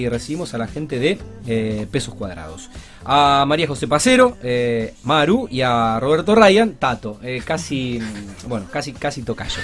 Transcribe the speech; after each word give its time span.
y 0.00 0.08
recibimos 0.08 0.54
a 0.54 0.58
la 0.58 0.66
gente 0.66 0.98
de 0.98 1.18
eh, 1.46 1.86
Pesos 1.90 2.14
Cuadrados. 2.14 2.70
A 3.04 3.44
María 3.46 3.66
José 3.66 3.86
Pacero, 3.88 4.36
eh, 4.42 4.94
Maru 5.04 5.48
y 5.50 5.60
a 5.62 5.98
Roberto 6.00 6.34
Ryan, 6.34 6.74
Tato, 6.78 7.18
eh, 7.22 7.42
casi, 7.44 8.00
bueno, 8.48 8.66
casi, 8.70 8.92
casi 8.92 9.22
tocayo. 9.22 9.60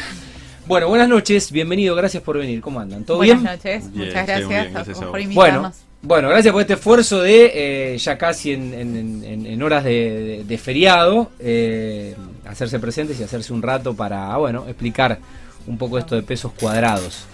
Bueno, 0.66 0.88
buenas 0.88 1.08
noches, 1.08 1.52
bienvenido, 1.52 1.94
gracias 1.94 2.22
por 2.22 2.38
venir. 2.38 2.60
¿Cómo 2.60 2.80
andan? 2.80 3.04
¿Todo 3.04 3.18
Buenas 3.18 3.40
bien? 3.40 3.52
noches, 3.52 3.92
Bien, 3.92 4.08
muchas 4.08 4.26
gracias, 4.26 4.48
bien, 4.48 5.10
por 5.10 5.20
invitarnos. 5.20 5.34
Bueno, 5.62 5.72
bueno, 6.02 6.28
gracias 6.28 6.52
por 6.52 6.60
este 6.62 6.74
esfuerzo 6.74 7.20
de 7.22 7.94
eh, 7.94 7.98
ya 7.98 8.18
casi 8.18 8.52
en, 8.52 8.74
en- 8.74 9.24
en- 9.24 9.46
en 9.46 9.62
horas 9.62 9.84
de, 9.84 9.90
de- 9.90 10.44
de 10.44 10.58
feriado 10.58 11.30
eh, 11.40 12.14
hacerse 12.48 12.78
presentes 12.78 13.18
y 13.20 13.22
hacerse 13.24 13.52
un 13.52 13.62
rato 13.62 13.94
para, 13.94 14.36
bueno, 14.36 14.64
explicar 14.68 15.18
un 15.66 15.78
poco 15.78 15.98
esto 15.98 16.14
de 16.16 16.22
pesos 16.22 16.52
cuadrados. 16.52 17.24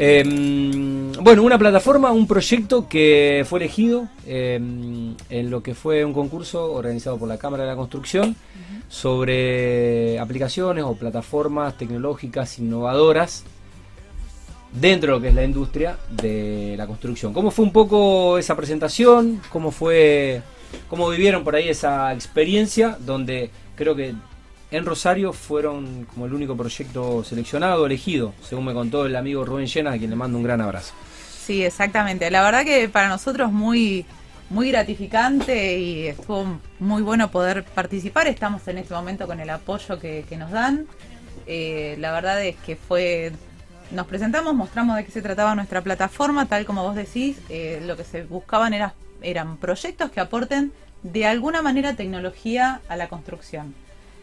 Eh, 0.00 0.22
bueno, 1.20 1.42
una 1.42 1.58
plataforma, 1.58 2.12
un 2.12 2.28
proyecto 2.28 2.88
que 2.88 3.44
fue 3.48 3.58
elegido 3.58 4.08
eh, 4.26 4.54
en 4.54 5.50
lo 5.50 5.60
que 5.60 5.74
fue 5.74 6.04
un 6.04 6.12
concurso 6.12 6.72
organizado 6.72 7.18
por 7.18 7.28
la 7.28 7.36
Cámara 7.36 7.64
de 7.64 7.70
la 7.70 7.76
Construcción 7.76 8.36
sobre 8.88 10.20
aplicaciones 10.20 10.84
o 10.84 10.94
plataformas 10.94 11.76
tecnológicas 11.76 12.60
innovadoras 12.60 13.42
dentro 14.72 15.14
de 15.14 15.16
lo 15.16 15.22
que 15.22 15.28
es 15.30 15.34
la 15.34 15.42
industria 15.42 15.98
de 16.10 16.76
la 16.78 16.86
construcción. 16.86 17.32
¿Cómo 17.32 17.50
fue 17.50 17.64
un 17.64 17.72
poco 17.72 18.38
esa 18.38 18.54
presentación? 18.54 19.40
¿Cómo 19.50 19.72
fue, 19.72 20.42
cómo 20.88 21.08
vivieron 21.08 21.42
por 21.42 21.56
ahí 21.56 21.68
esa 21.68 22.12
experiencia? 22.14 22.96
Donde 23.04 23.50
creo 23.74 23.96
que 23.96 24.14
en 24.70 24.84
Rosario 24.84 25.32
fueron 25.32 26.06
como 26.12 26.26
el 26.26 26.34
único 26.34 26.56
proyecto 26.56 27.24
seleccionado, 27.24 27.86
elegido, 27.86 28.34
según 28.42 28.66
me 28.66 28.74
contó 28.74 29.06
el 29.06 29.16
amigo 29.16 29.44
Rubén 29.44 29.66
Llenas, 29.66 29.94
a 29.94 29.98
quien 29.98 30.10
le 30.10 30.16
mando 30.16 30.38
un 30.38 30.44
gran 30.44 30.60
abrazo. 30.60 30.94
Sí, 31.44 31.64
exactamente. 31.64 32.30
La 32.30 32.42
verdad 32.42 32.64
que 32.64 32.88
para 32.88 33.08
nosotros 33.08 33.50
muy 33.52 34.04
muy 34.50 34.70
gratificante 34.70 35.78
y 35.78 36.06
estuvo 36.06 36.58
muy 36.78 37.02
bueno 37.02 37.30
poder 37.30 37.64
participar. 37.64 38.28
Estamos 38.28 38.66
en 38.68 38.78
este 38.78 38.94
momento 38.94 39.26
con 39.26 39.40
el 39.40 39.50
apoyo 39.50 39.98
que, 39.98 40.24
que 40.28 40.36
nos 40.36 40.50
dan. 40.50 40.86
Eh, 41.46 41.96
la 41.98 42.12
verdad 42.12 42.42
es 42.42 42.56
que 42.56 42.76
fue 42.76 43.32
nos 43.90 44.06
presentamos, 44.06 44.54
mostramos 44.54 44.96
de 44.96 45.04
qué 45.04 45.10
se 45.10 45.22
trataba 45.22 45.54
nuestra 45.54 45.80
plataforma, 45.80 46.46
tal 46.46 46.66
como 46.66 46.82
vos 46.82 46.94
decís, 46.94 47.38
eh, 47.48 47.82
lo 47.86 47.96
que 47.96 48.04
se 48.04 48.22
buscaban 48.22 48.74
era, 48.74 48.94
eran 49.22 49.56
proyectos 49.56 50.10
que 50.10 50.20
aporten 50.20 50.72
de 51.02 51.26
alguna 51.26 51.62
manera 51.62 51.94
tecnología 51.94 52.80
a 52.88 52.96
la 52.96 53.08
construcción. 53.08 53.74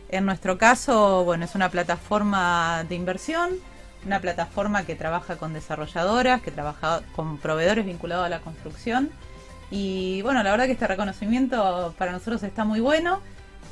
En 0.10 0.26
nuestro 0.26 0.58
caso, 0.58 1.24
bueno, 1.24 1.46
es 1.46 1.56
una 1.56 1.70
plataforma 1.70 2.84
de 2.88 2.96
inversión, 2.96 3.52
una 4.06 4.20
plataforma 4.20 4.84
que 4.84 4.96
trabaja 4.96 5.36
con 5.38 5.54
desarrolladoras, 5.54 6.42
que 6.42 6.52
trabaja 6.52 7.02
con 7.16 7.38
proveedores 7.40 7.86
vinculados 7.86 8.26
a 8.26 8.30
la 8.30 8.40
construcción. 8.40 9.10
Y 9.72 10.22
bueno, 10.22 10.44
la 10.44 10.52
verdad 10.52 10.66
que 10.68 10.74
este 10.74 10.86
reconocimiento 10.88 11.94
para 11.98 12.12
nosotros 12.12 12.44
está 12.44 12.66
muy 12.66 12.80
bueno 12.80 13.20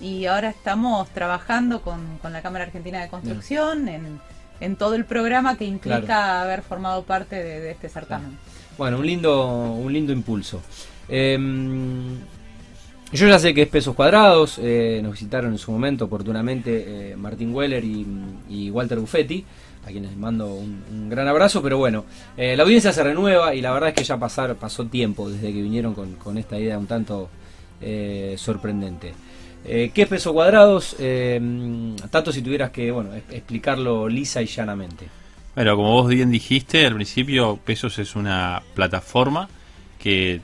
y 0.01 0.25
ahora 0.25 0.49
estamos 0.49 1.07
trabajando 1.09 1.81
con, 1.81 2.17
con 2.17 2.33
la 2.33 2.41
Cámara 2.41 2.65
Argentina 2.65 2.99
de 3.01 3.09
Construcción 3.09 3.87
en, 3.87 4.19
en 4.59 4.75
todo 4.75 4.95
el 4.95 5.05
programa 5.05 5.55
que 5.55 5.65
implica 5.65 6.01
Claro. 6.05 6.39
haber 6.41 6.61
formado 6.63 7.03
parte 7.03 7.35
de, 7.35 7.59
de 7.59 7.71
este 7.71 7.89
certamen. 7.89 8.37
Bueno, 8.75 8.97
un 8.97 9.05
lindo, 9.05 9.47
un 9.71 9.93
lindo 9.93 10.11
impulso. 10.11 10.61
Eh, 11.09 11.37
yo 13.13 13.27
ya 13.27 13.39
sé 13.39 13.53
que 13.53 13.63
es 13.63 13.67
pesos 13.67 13.95
cuadrados, 13.95 14.59
eh, 14.61 14.99
nos 15.03 15.13
visitaron 15.13 15.51
en 15.51 15.57
su 15.57 15.71
momento 15.71 16.05
oportunamente 16.05 17.11
eh, 17.11 17.15
Martín 17.15 17.53
Weller 17.53 17.83
y, 17.83 18.69
Walter 18.71 18.99
Buffetti, 18.99 19.45
a 19.85 19.87
quienes 19.87 20.15
mando 20.17 20.53
un, 20.53 21.09
gran 21.09 21.27
abrazo, 21.27 21.61
pero 21.61 21.77
bueno, 21.77 22.05
eh, 22.37 22.55
la 22.55 22.63
audiencia 22.63 22.91
se 22.91 23.03
renueva 23.03 23.53
y 23.53 23.61
la 23.61 23.71
verdad 23.71 23.89
es 23.89 23.95
que 23.95 24.03
ya 24.03 24.17
pasar, 24.17 24.55
pasó 24.55 24.85
tiempo 24.85 25.29
desde 25.29 25.53
que 25.53 25.61
vinieron 25.61 25.93
con, 25.93 26.15
con 26.15 26.37
esta 26.37 26.57
idea 26.57 26.77
un 26.77 26.87
tanto 26.87 27.29
eh, 27.81 28.35
sorprendente. 28.37 29.13
¿Qué 29.63 29.93
es 29.95 30.07
pesos 30.09 30.33
cuadrados? 30.33 30.97
Tato, 32.11 32.33
si 32.33 32.41
tuvieras 32.41 32.71
que 32.71 32.91
bueno, 32.91 33.11
explicarlo 33.13 34.09
lisa 34.09 34.41
y 34.41 34.45
llanamente. 34.45 35.07
Bueno, 35.55 35.77
como 35.77 35.91
vos 35.91 36.09
bien 36.09 36.31
dijiste, 36.31 36.85
al 36.85 36.95
principio 36.95 37.57
Pesos 37.63 37.97
es 37.99 38.17
una 38.17 38.61
plataforma 38.73 39.47
que, 39.99 40.41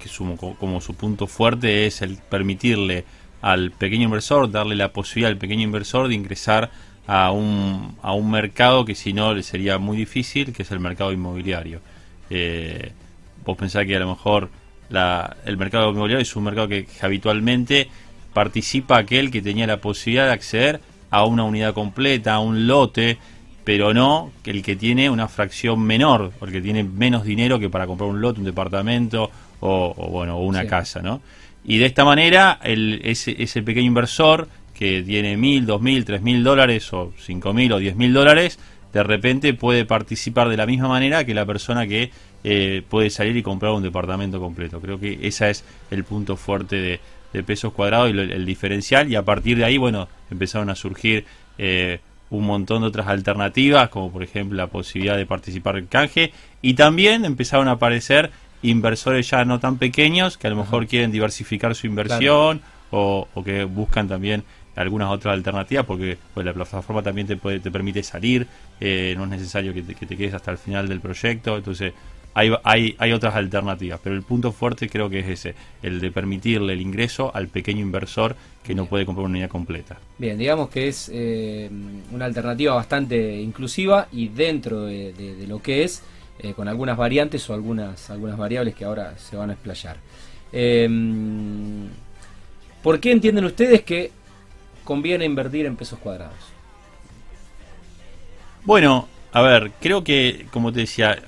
que 0.00 0.08
su- 0.08 0.36
como 0.58 0.80
su 0.80 0.94
punto 0.94 1.26
fuerte 1.28 1.86
es 1.86 2.02
el 2.02 2.16
permitirle 2.16 3.04
al 3.42 3.70
pequeño 3.70 4.04
inversor, 4.04 4.50
darle 4.50 4.74
la 4.76 4.92
posibilidad 4.92 5.30
al 5.30 5.38
pequeño 5.38 5.62
inversor 5.62 6.08
de 6.08 6.14
ingresar 6.14 6.70
a 7.06 7.30
un, 7.32 7.96
a 8.02 8.12
un 8.12 8.30
mercado 8.30 8.84
que 8.84 8.94
si 8.94 9.12
no 9.12 9.32
le 9.34 9.42
sería 9.42 9.78
muy 9.78 9.96
difícil, 9.96 10.52
que 10.52 10.62
es 10.62 10.70
el 10.70 10.80
mercado 10.80 11.12
inmobiliario. 11.12 11.80
Eh, 12.28 12.92
vos 13.44 13.56
pensás 13.56 13.86
que 13.86 13.96
a 13.96 14.00
lo 14.00 14.08
mejor 14.08 14.50
la- 14.90 15.36
el 15.46 15.56
mercado 15.56 15.90
inmobiliario 15.90 16.22
es 16.22 16.36
un 16.36 16.44
mercado 16.44 16.68
que, 16.68 16.84
que 16.84 17.06
habitualmente 17.06 17.88
participa 18.34 18.98
aquel 18.98 19.30
que 19.30 19.42
tenía 19.42 19.66
la 19.66 19.78
posibilidad 19.78 20.26
de 20.26 20.32
acceder 20.32 20.80
a 21.10 21.24
una 21.24 21.42
unidad 21.44 21.74
completa, 21.74 22.34
a 22.34 22.38
un 22.40 22.66
lote, 22.66 23.18
pero 23.64 23.92
no 23.94 24.32
que 24.42 24.50
el 24.50 24.62
que 24.62 24.76
tiene 24.76 25.10
una 25.10 25.28
fracción 25.28 25.80
menor, 25.82 26.32
porque 26.38 26.60
tiene 26.60 26.82
menos 26.84 27.24
dinero 27.24 27.58
que 27.58 27.68
para 27.68 27.86
comprar 27.86 28.08
un 28.10 28.20
lote, 28.20 28.40
un 28.40 28.46
departamento 28.46 29.30
o, 29.60 29.94
o, 29.96 30.08
bueno, 30.08 30.38
o 30.38 30.44
una 30.44 30.62
Sí. 30.62 30.66
casa, 30.68 31.02
¿no? 31.02 31.20
Y 31.64 31.78
de 31.78 31.86
esta 31.86 32.04
manera, 32.04 32.58
el, 32.62 33.00
ese, 33.04 33.36
ese 33.42 33.62
pequeño 33.62 33.86
inversor 33.88 34.48
que 34.74 35.02
tiene 35.02 35.36
mil, 35.36 35.66
dos 35.66 35.82
mil, 35.82 36.04
tres 36.06 36.22
mil 36.22 36.42
dólares 36.42 36.90
o 36.94 37.12
cinco 37.18 37.52
mil 37.52 37.70
o 37.72 37.78
diez 37.78 37.94
mil 37.96 38.14
dólares, 38.14 38.58
de 38.94 39.02
repente 39.02 39.52
puede 39.54 39.84
participar 39.84 40.48
de 40.48 40.56
la 40.56 40.64
misma 40.66 40.88
manera 40.88 41.24
que 41.24 41.34
la 41.34 41.44
persona 41.44 41.86
que 41.86 42.10
eh, 42.42 42.82
puede 42.88 43.10
salir 43.10 43.36
y 43.36 43.42
comprar 43.42 43.72
un 43.72 43.82
departamento 43.82 44.40
completo. 44.40 44.80
Creo 44.80 44.98
que 44.98 45.18
ese 45.22 45.50
es 45.50 45.64
el 45.90 46.02
punto 46.04 46.36
fuerte 46.36 46.76
de, 46.76 47.00
de 47.34 47.42
pesos 47.42 47.74
cuadrados 47.74 48.08
y 48.08 48.14
lo- 48.14 48.22
el 48.22 48.46
diferencial. 48.46 49.12
Y 49.12 49.16
a 49.16 49.22
partir 49.22 49.58
de 49.58 49.64
ahí, 49.66 49.76
bueno, 49.76 50.08
empezaron 50.30 50.70
a 50.70 50.74
surgir 50.74 51.26
eh, 51.58 52.00
un 52.30 52.46
montón 52.46 52.82
de 52.82 52.88
otras 52.88 53.08
alternativas, 53.08 53.88
como 53.88 54.10
por 54.10 54.22
ejemplo 54.22 54.56
la 54.56 54.68
posibilidad 54.68 55.16
de 55.16 55.26
participar 55.26 55.76
en 55.76 55.86
canje. 55.86 56.32
Y 56.62 56.74
también 56.74 57.24
empezaron 57.24 57.68
a 57.68 57.72
aparecer 57.72 58.30
inversores 58.62 59.28
ya 59.30 59.44
no 59.44 59.58
tan 59.60 59.78
pequeños 59.78 60.36
que 60.36 60.46
a 60.46 60.50
lo 60.50 60.56
mejor 60.56 60.86
quieren 60.86 61.10
diversificar 61.10 61.74
su 61.74 61.86
inversión 61.86 62.60
o, 62.90 63.28
o 63.34 63.44
que 63.44 63.64
buscan 63.64 64.08
también 64.08 64.44
algunas 64.76 65.10
otras 65.10 65.34
alternativas 65.34 65.84
porque 65.84 66.16
pues, 66.32 66.46
la 66.46 66.52
plataforma 66.52 67.02
también 67.02 67.26
te 67.26 67.36
puede 67.36 67.60
te 67.60 67.70
permite 67.70 68.02
salir 68.02 68.46
eh, 68.80 69.14
no 69.16 69.24
es 69.24 69.30
necesario 69.30 69.74
que 69.74 69.82
te, 69.82 69.94
que 69.94 70.06
te 70.06 70.16
quedes 70.16 70.34
hasta 70.34 70.50
el 70.50 70.58
final 70.58 70.88
del 70.88 71.00
proyecto 71.00 71.56
entonces 71.56 71.92
hay, 72.34 72.52
hay, 72.64 72.94
hay 72.98 73.12
otras 73.12 73.34
alternativas 73.34 74.00
pero 74.02 74.14
el 74.16 74.22
punto 74.22 74.52
fuerte 74.52 74.88
creo 74.88 75.10
que 75.10 75.20
es 75.20 75.28
ese 75.28 75.54
el 75.82 76.00
de 76.00 76.10
permitirle 76.10 76.72
el 76.74 76.80
ingreso 76.80 77.30
al 77.34 77.48
pequeño 77.48 77.80
inversor 77.80 78.36
que 78.62 78.74
no 78.74 78.86
puede 78.86 79.04
comprar 79.06 79.24
una 79.24 79.32
unidad 79.32 79.48
completa 79.48 79.98
Bien, 80.18 80.36
digamos 80.38 80.68
que 80.68 80.88
es 80.88 81.10
eh, 81.12 81.70
una 82.12 82.26
alternativa 82.26 82.74
bastante 82.74 83.40
inclusiva 83.40 84.08
y 84.12 84.28
dentro 84.28 84.82
de, 84.84 85.12
de- 85.14 85.34
de 85.34 85.46
lo 85.46 85.60
que 85.62 85.82
es, 85.84 86.02
eh, 86.38 86.52
con 86.54 86.68
algunas 86.68 86.96
variantes 86.96 87.48
o 87.50 87.54
algunas, 87.54 88.10
algunas 88.10 88.36
variables 88.36 88.74
que 88.74 88.84
ahora 88.84 89.16
se 89.18 89.36
van 89.36 89.50
a 89.50 89.54
explayar. 89.54 89.96
Eh, 90.52 90.88
¿Por 92.82 93.00
qué 93.00 93.12
entienden 93.12 93.44
ustedes 93.44 93.82
que 93.82 94.10
conviene 94.84 95.24
invertir 95.24 95.66
en 95.66 95.76
pesos 95.76 95.98
cuadrados? 95.98 96.36
Bueno, 98.64 99.08
a 99.32 99.42
ver, 99.42 99.70
creo 99.80 100.02
que, 100.04 100.46
como 100.50 100.72
te 100.72 100.80
decía, 100.80 101.18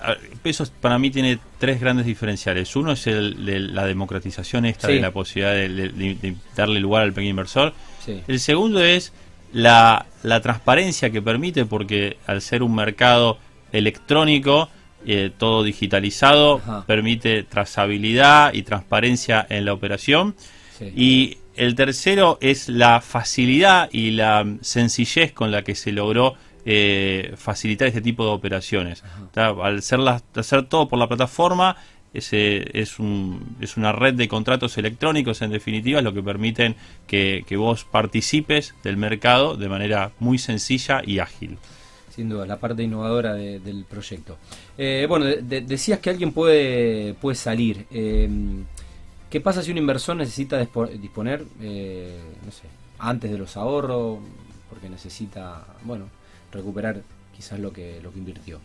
Pesos 0.42 0.70
para 0.80 0.98
mí 0.98 1.10
tiene 1.10 1.38
tres 1.58 1.80
grandes 1.80 2.04
diferenciales. 2.04 2.74
Uno 2.74 2.92
es 2.92 3.06
el 3.06 3.46
de 3.46 3.60
la 3.60 3.86
democratización 3.86 4.64
esta 4.66 4.88
Sí. 4.88 4.94
de 4.94 5.00
la 5.00 5.12
posibilidad 5.12 5.52
de, 5.54 5.68
de- 5.68 5.88
de- 5.90 6.14
de 6.16 6.34
darle 6.56 6.80
lugar 6.80 7.04
al 7.04 7.12
pequeño 7.12 7.30
inversor. 7.30 7.72
Sí. 8.04 8.20
El 8.26 8.40
segundo 8.40 8.82
es 8.82 9.12
la, 9.52 10.06
la 10.24 10.40
transparencia 10.40 11.10
que 11.10 11.22
permite, 11.22 11.64
porque 11.64 12.16
al 12.26 12.42
ser 12.42 12.64
un 12.64 12.74
mercado 12.74 13.38
electrónico, 13.86 14.68
eh, 15.06 15.30
todo 15.36 15.62
digitalizado, 15.62 16.56
Ajá. 16.58 16.84
permite 16.86 17.42
trazabilidad 17.42 18.52
y 18.54 18.62
transparencia 18.62 19.46
en 19.48 19.64
la 19.64 19.72
operación. 19.72 20.34
sí. 20.78 20.92
Y 20.96 21.38
el 21.54 21.74
tercero 21.74 22.38
es 22.40 22.68
la 22.70 23.00
facilidad 23.02 23.90
y 23.92 24.12
la 24.12 24.44
sencillez 24.62 25.32
con 25.32 25.50
la 25.50 25.62
que 25.62 25.74
se 25.74 25.92
logró 25.92 26.34
eh, 26.64 27.34
facilitar 27.36 27.88
este 27.88 28.00
tipo 28.00 28.24
de 28.24 28.30
operaciones. 28.30 29.02
Al 29.34 29.82
ser 29.82 29.98
las- 29.98 30.24
hacer 30.34 30.66
todo 30.66 30.88
por 30.88 30.98
la 30.98 31.08
plataforma, 31.08 31.76
ese 32.14 32.78
es, 32.78 32.98
un, 32.98 33.56
es 33.60 33.76
una 33.76 33.90
red 33.92 34.14
de 34.14 34.28
contratos 34.28 34.76
electrónicos, 34.78 35.40
en 35.42 35.50
definitiva, 35.50 36.02
lo 36.02 36.12
que 36.12 36.22
permiten 36.22 36.76
que, 37.06 37.42
que 37.46 37.56
vos 37.56 37.84
participes 37.84 38.74
del 38.84 38.96
mercado 38.98 39.56
de 39.56 39.68
manera 39.68 40.12
muy 40.20 40.38
sencilla 40.38 41.00
y 41.04 41.18
ágil. 41.20 41.58
Sin 42.14 42.28
duda, 42.28 42.44
la 42.44 42.58
parte 42.60 42.82
innovadora 42.82 43.32
de- 43.32 43.58
del 43.60 43.84
proyecto. 43.86 44.36
Eh, 44.76 45.06
bueno, 45.08 45.24
de- 45.24 45.40
de- 45.40 45.62
decías 45.62 46.00
que 46.00 46.10
alguien 46.10 46.32
puede, 46.32 47.14
puede 47.14 47.34
salir. 47.36 47.86
Eh, 47.90 48.28
¿Qué 49.30 49.40
pasa 49.40 49.62
si 49.62 49.70
un 49.70 49.78
inversor 49.78 50.14
necesita 50.16 50.60
dispo- 50.62 50.90
disponer, 50.90 51.42
eh, 51.62 52.20
no 52.44 52.52
sé, 52.52 52.64
antes 52.98 53.30
de 53.30 53.38
los 53.38 53.56
ahorros, 53.56 54.18
porque 54.68 54.90
necesita, 54.90 55.64
bueno, 55.84 56.04
recuperar 56.52 57.02
quizás 57.34 57.58
lo 57.58 57.72
que, 57.72 58.00
lo 58.02 58.12
que 58.12 58.18
invirtió? 58.18 58.60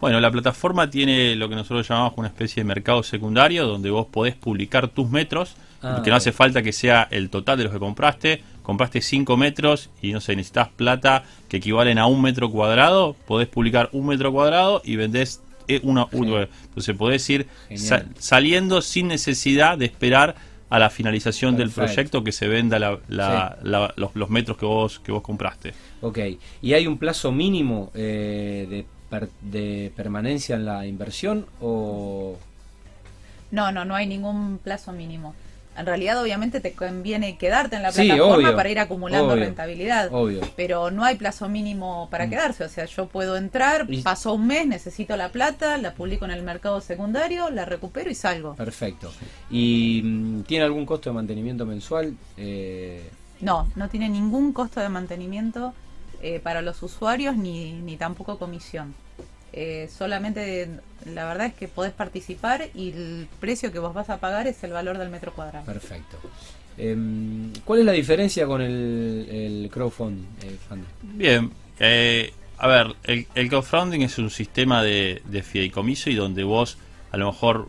Bueno, 0.00 0.18
la 0.20 0.30
plataforma 0.30 0.88
tiene 0.88 1.36
lo 1.36 1.48
que 1.48 1.56
nosotros 1.56 1.86
llamamos 1.86 2.14
una 2.16 2.28
especie 2.28 2.62
de 2.62 2.64
mercado 2.64 3.02
secundario 3.02 3.66
donde 3.66 3.90
vos 3.90 4.06
podés 4.06 4.34
publicar 4.34 4.88
tus 4.88 5.10
metros, 5.10 5.56
Ah, 5.82 6.02
que 6.04 6.10
no 6.10 6.16
hace 6.16 6.32
falta 6.32 6.62
que 6.62 6.72
sea 6.72 7.08
el 7.10 7.30
total 7.30 7.58
de 7.58 7.64
los 7.64 7.72
que 7.72 7.78
compraste. 7.78 8.42
Compraste 8.62 9.00
5 9.00 9.36
metros 9.36 9.90
y 10.02 10.12
no 10.12 10.20
sé, 10.20 10.36
necesitas 10.36 10.68
plata 10.68 11.24
que 11.48 11.56
equivalen 11.56 11.98
a 11.98 12.06
un 12.06 12.20
metro 12.20 12.50
cuadrado, 12.50 13.16
podés 13.26 13.48
publicar 13.48 13.88
un 13.92 14.06
metro 14.06 14.30
cuadrado 14.32 14.82
y 14.84 14.96
vendés 14.96 15.40
eh, 15.66 15.80
una, 15.82 16.06
Genial. 16.06 16.48
entonces 16.64 16.96
podés 16.96 17.28
ir 17.30 17.48
saliendo 18.18 18.82
sin 18.82 19.08
necesidad 19.08 19.78
de 19.78 19.86
esperar 19.86 20.36
a 20.70 20.78
la 20.78 20.88
finalización 20.88 21.56
del 21.56 21.68
proyecto 21.70 22.24
que 22.24 22.32
se 22.32 22.48
venda 22.48 22.78
la- 22.78 22.98
la- 23.08 23.58
la- 23.62 23.92
los, 23.96 24.14
los 24.14 24.30
metros 24.30 24.56
que 24.56 24.64
vos 24.66 25.00
que 25.00 25.12
vos 25.12 25.20
compraste. 25.22 25.74
Ok, 26.00 26.18
¿y 26.62 26.72
hay 26.72 26.86
un 26.86 26.96
plazo 26.96 27.32
mínimo 27.32 27.90
eh, 27.94 28.66
de, 28.70 28.86
per- 29.10 29.28
de 29.42 29.92
permanencia 29.96 30.54
en 30.56 30.64
la 30.64 30.86
inversión 30.86 31.44
o...? 31.60 32.38
No, 33.50 33.72
no, 33.72 33.84
no 33.84 33.96
hay 33.96 34.06
ningún 34.06 34.58
plazo 34.62 34.92
mínimo. 34.92 35.34
En 35.80 35.86
realidad, 35.86 36.20
obviamente, 36.22 36.60
te 36.60 36.72
conviene 36.72 37.36
quedarte 37.36 37.76
en 37.76 37.82
la 37.82 37.90
Sí, 37.92 38.06
plataforma 38.06 38.36
obvio, 38.36 38.56
para 38.56 38.68
ir 38.70 38.78
acumulando 38.78 39.32
obvio, 39.32 39.44
rentabilidad. 39.44 40.08
Obvio. 40.12 40.40
Pero 40.56 40.90
no 40.90 41.04
hay 41.04 41.16
plazo 41.16 41.48
mínimo 41.48 42.08
para 42.10 42.26
Mm. 42.26 42.30
quedarse. 42.30 42.64
O 42.64 42.68
sea, 42.68 42.84
yo 42.84 43.06
puedo 43.08 43.36
entrar, 43.36 43.86
pasó 44.04 44.34
un 44.34 44.46
mes, 44.46 44.66
necesito 44.66 45.16
la 45.16 45.30
plata, 45.30 45.76
la 45.78 45.94
publico 45.94 46.24
en 46.24 46.30
el 46.30 46.42
mercado 46.42 46.80
secundario, 46.80 47.50
la 47.50 47.64
recupero 47.64 48.10
y 48.10 48.14
salgo. 48.14 48.54
Perfecto. 48.54 49.12
¿Y 49.50 50.02
mm, 50.04 50.42
tiene 50.42 50.64
algún 50.64 50.86
costo 50.86 51.10
de 51.10 51.14
mantenimiento 51.14 51.66
mensual? 51.66 52.14
Eh, 52.36 53.08
No, 53.40 53.68
no 53.74 53.88
tiene 53.88 54.08
ningún 54.08 54.52
costo 54.52 54.80
de 54.80 54.88
mantenimiento 54.90 55.72
eh, 56.22 56.40
para 56.40 56.60
los 56.60 56.82
usuarios 56.82 57.36
ni, 57.36 57.72
ni 57.72 57.96
tampoco 57.96 58.38
comisión. 58.38 58.94
Eh, 59.52 59.88
solamente 59.96 60.68
la 61.06 61.24
verdad 61.26 61.46
es 61.48 61.54
que 61.54 61.66
podés 61.66 61.92
participar 61.92 62.68
y 62.74 62.90
el 62.90 63.28
precio 63.40 63.72
que 63.72 63.78
vos 63.78 63.92
vas 63.94 64.10
a 64.10 64.18
pagar 64.18 64.46
es 64.46 64.62
el 64.64 64.72
valor 64.72 64.98
del 64.98 65.10
metro 65.10 65.32
cuadrado. 65.32 65.64
perfecto. 65.66 66.18
Em, 66.78 67.52
¿Cuál 67.64 67.80
es 67.80 67.84
la 67.86 67.92
diferencia 67.92 68.46
con 68.46 68.60
el, 68.62 69.26
el 69.30 69.70
crowdfunding? 69.70 70.24
eh? 70.44 70.56
Bien, 71.02 71.50
eh, 71.78 72.32
a 72.58 72.66
ver, 72.68 72.94
el, 73.04 73.26
el 73.34 73.48
crowdfunding 73.48 74.00
es 74.02 74.18
un 74.18 74.30
sistema 74.30 74.82
de, 74.82 75.20
de 75.24 75.42
fideicomiso 75.42 76.10
y 76.10 76.14
donde 76.14 76.44
vos 76.44 76.78
a 77.10 77.16
lo 77.16 77.26
mejor 77.26 77.68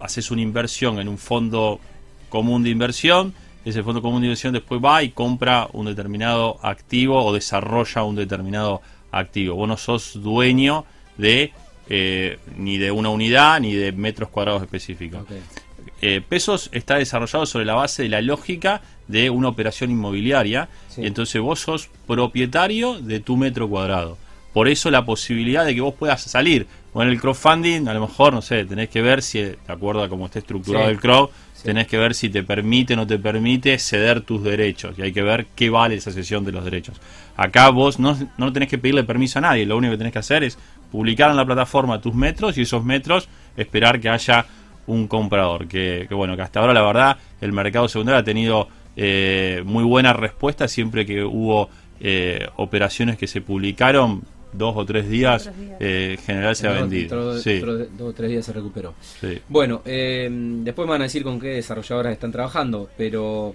haces 0.00 0.30
una 0.30 0.40
inversión 0.42 0.98
en 0.98 1.08
un 1.08 1.18
fondo 1.18 1.80
común 2.28 2.62
de 2.64 2.70
inversión, 2.70 3.34
ese 3.64 3.82
fondo 3.82 4.02
común 4.02 4.20
de 4.22 4.26
inversión 4.28 4.52
después 4.52 4.80
va 4.82 5.02
y 5.02 5.10
compra 5.10 5.68
un 5.72 5.86
determinado 5.86 6.58
activo 6.62 7.24
o 7.24 7.32
desarrolla 7.32 8.02
un 8.02 8.16
determinado 8.16 8.82
activo. 9.12 9.54
Vos 9.54 9.68
no 9.68 9.76
sos 9.76 10.20
dueño 10.22 10.84
de 11.18 11.52
eh, 11.88 12.38
ni 12.56 12.78
de 12.78 12.90
una 12.90 13.10
unidad 13.10 13.60
ni 13.60 13.74
de 13.74 13.92
metros 13.92 14.30
cuadrados 14.30 14.62
específicos. 14.62 15.22
Eh, 16.00 16.20
Pesos 16.26 16.70
está 16.72 16.96
desarrollado 16.96 17.46
sobre 17.46 17.64
la 17.66 17.74
base 17.74 18.02
de 18.04 18.08
la 18.08 18.20
lógica 18.22 18.82
de 19.08 19.28
una 19.30 19.48
operación 19.48 19.90
inmobiliaria 19.90 20.68
Sí. 20.88 21.02
y 21.02 21.06
entonces 21.06 21.40
vos 21.42 21.60
sos 21.60 21.90
propietario 22.06 23.00
de 23.00 23.20
tu 23.20 23.36
metro 23.36 23.68
cuadrado. 23.68 24.16
Por 24.54 24.68
eso 24.68 24.90
la 24.90 25.04
posibilidad 25.04 25.66
de 25.66 25.74
que 25.74 25.80
vos 25.82 25.94
puedas 25.94 26.22
salir. 26.22 26.66
Bueno, 26.94 27.10
el 27.10 27.20
crowdfunding, 27.20 27.88
a 27.88 27.92
lo 27.94 28.00
mejor, 28.02 28.32
no 28.32 28.40
sé, 28.40 28.64
tenés 28.64 28.88
que 28.88 29.02
ver 29.02 29.20
si, 29.20 29.40
de 29.42 29.58
acuerdo 29.66 30.02
a 30.02 30.08
cómo 30.08 30.26
está 30.26 30.38
estructurado 30.38 30.86
Sí. 30.86 30.92
el 30.92 31.00
crowd, 31.00 31.28
Sí. 31.54 31.64
tenés 31.64 31.88
que 31.88 31.98
ver 31.98 32.14
si 32.14 32.30
te 32.30 32.42
permite 32.44 32.94
o 32.94 32.96
no 32.96 33.06
te 33.06 33.18
permite 33.18 33.76
ceder 33.78 34.20
tus 34.20 34.42
derechos. 34.44 34.96
Y 34.96 35.02
hay 35.02 35.12
que 35.12 35.22
ver 35.22 35.46
qué 35.56 35.68
vale 35.70 35.96
esa 35.96 36.12
cesión 36.12 36.44
de 36.44 36.52
los 36.52 36.64
derechos. 36.64 37.00
Acá 37.36 37.68
vos 37.70 37.98
no, 37.98 38.16
no 38.38 38.52
tenés 38.52 38.68
que 38.68 38.78
pedirle 38.78 39.02
permiso 39.02 39.40
a 39.40 39.42
nadie, 39.42 39.66
lo 39.66 39.76
único 39.76 39.90
que 39.92 39.98
tenés 39.98 40.12
que 40.12 40.20
hacer 40.20 40.44
es 40.44 40.56
publicar 40.92 41.30
en 41.32 41.36
la 41.36 41.44
plataforma 41.44 42.00
tus 42.00 42.14
metros 42.14 42.56
y 42.56 42.62
esos 42.62 42.84
metros 42.84 43.28
esperar 43.56 44.00
que 44.00 44.08
haya 44.08 44.46
un 44.86 45.08
comprador. 45.08 45.66
Que, 45.66 46.06
que 46.08 46.14
bueno, 46.14 46.36
que 46.36 46.42
hasta 46.42 46.60
ahora 46.60 46.72
la 46.72 46.82
verdad 46.82 47.16
el 47.40 47.52
mercado 47.52 47.88
secundario 47.88 48.20
ha 48.20 48.24
tenido 48.24 48.68
eh, 48.96 49.62
muy 49.66 49.82
buena 49.82 50.12
respuesta 50.12 50.68
siempre 50.68 51.04
que 51.04 51.24
hubo 51.24 51.68
eh, 52.00 52.46
operaciones 52.56 53.16
que 53.16 53.26
se 53.26 53.40
publicaron 53.40 54.22
dos 54.56 54.74
o 54.76 54.84
tres 54.86 55.08
días, 55.08 55.44
Dos 55.44 55.52
o 55.52 55.56
tres 55.56 55.66
días. 55.68 55.80
eh, 55.80 56.16
en 56.18 56.24
general 56.24 56.56
se 56.56 56.68
ha 56.68 56.72
vendido. 56.72 57.38
Sí, 57.40 57.58
dos 57.58 57.88
o 58.00 58.12
tres 58.12 58.30
días 58.30 58.44
se 58.46 58.52
recuperó. 58.52 58.94
sí. 59.20 59.38
Bueno, 59.48 59.82
eh, 59.84 60.28
después 60.30 60.86
me 60.86 60.92
van 60.92 61.00
a 61.02 61.04
decir 61.04 61.22
con 61.22 61.40
qué 61.40 61.48
desarrolladoras 61.48 62.12
están 62.12 62.32
trabajando, 62.32 62.88
pero 62.96 63.54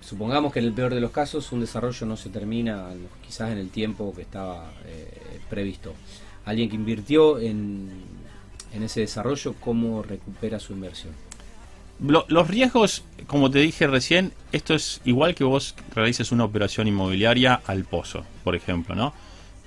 supongamos 0.00 0.52
que 0.52 0.58
en 0.58 0.66
el 0.66 0.72
peor 0.72 0.92
de 0.94 1.00
los 1.00 1.10
casos 1.10 1.50
un 1.52 1.60
desarrollo 1.60 2.06
no 2.06 2.16
se 2.16 2.28
termina 2.28 2.88
quizás 3.26 3.50
en 3.52 3.58
el 3.58 3.70
tiempo 3.70 4.12
que 4.14 4.22
estaba 4.22 4.70
eh, 4.86 5.40
previsto. 5.48 5.94
Alguien 6.44 6.68
que 6.68 6.76
invirtió 6.76 7.38
en, 7.40 7.88
en 8.74 8.82
ese 8.82 9.00
desarrollo, 9.00 9.54
¿cómo 9.60 10.02
recupera 10.02 10.60
su 10.60 10.74
inversión? 10.74 11.12
Lo- 12.00 12.26
los 12.28 12.48
riesgos, 12.48 13.04
como 13.26 13.50
te 13.50 13.60
dije 13.60 13.86
recién, 13.86 14.32
esto 14.52 14.74
es 14.74 15.00
igual 15.04 15.34
que 15.34 15.44
vos 15.44 15.74
realices 15.94 16.32
una 16.32 16.44
operación 16.44 16.86
inmobiliaria 16.88 17.54
al 17.66 17.84
pozo, 17.84 18.24
por 18.42 18.54
ejemplo, 18.56 18.94
¿no? 18.94 19.14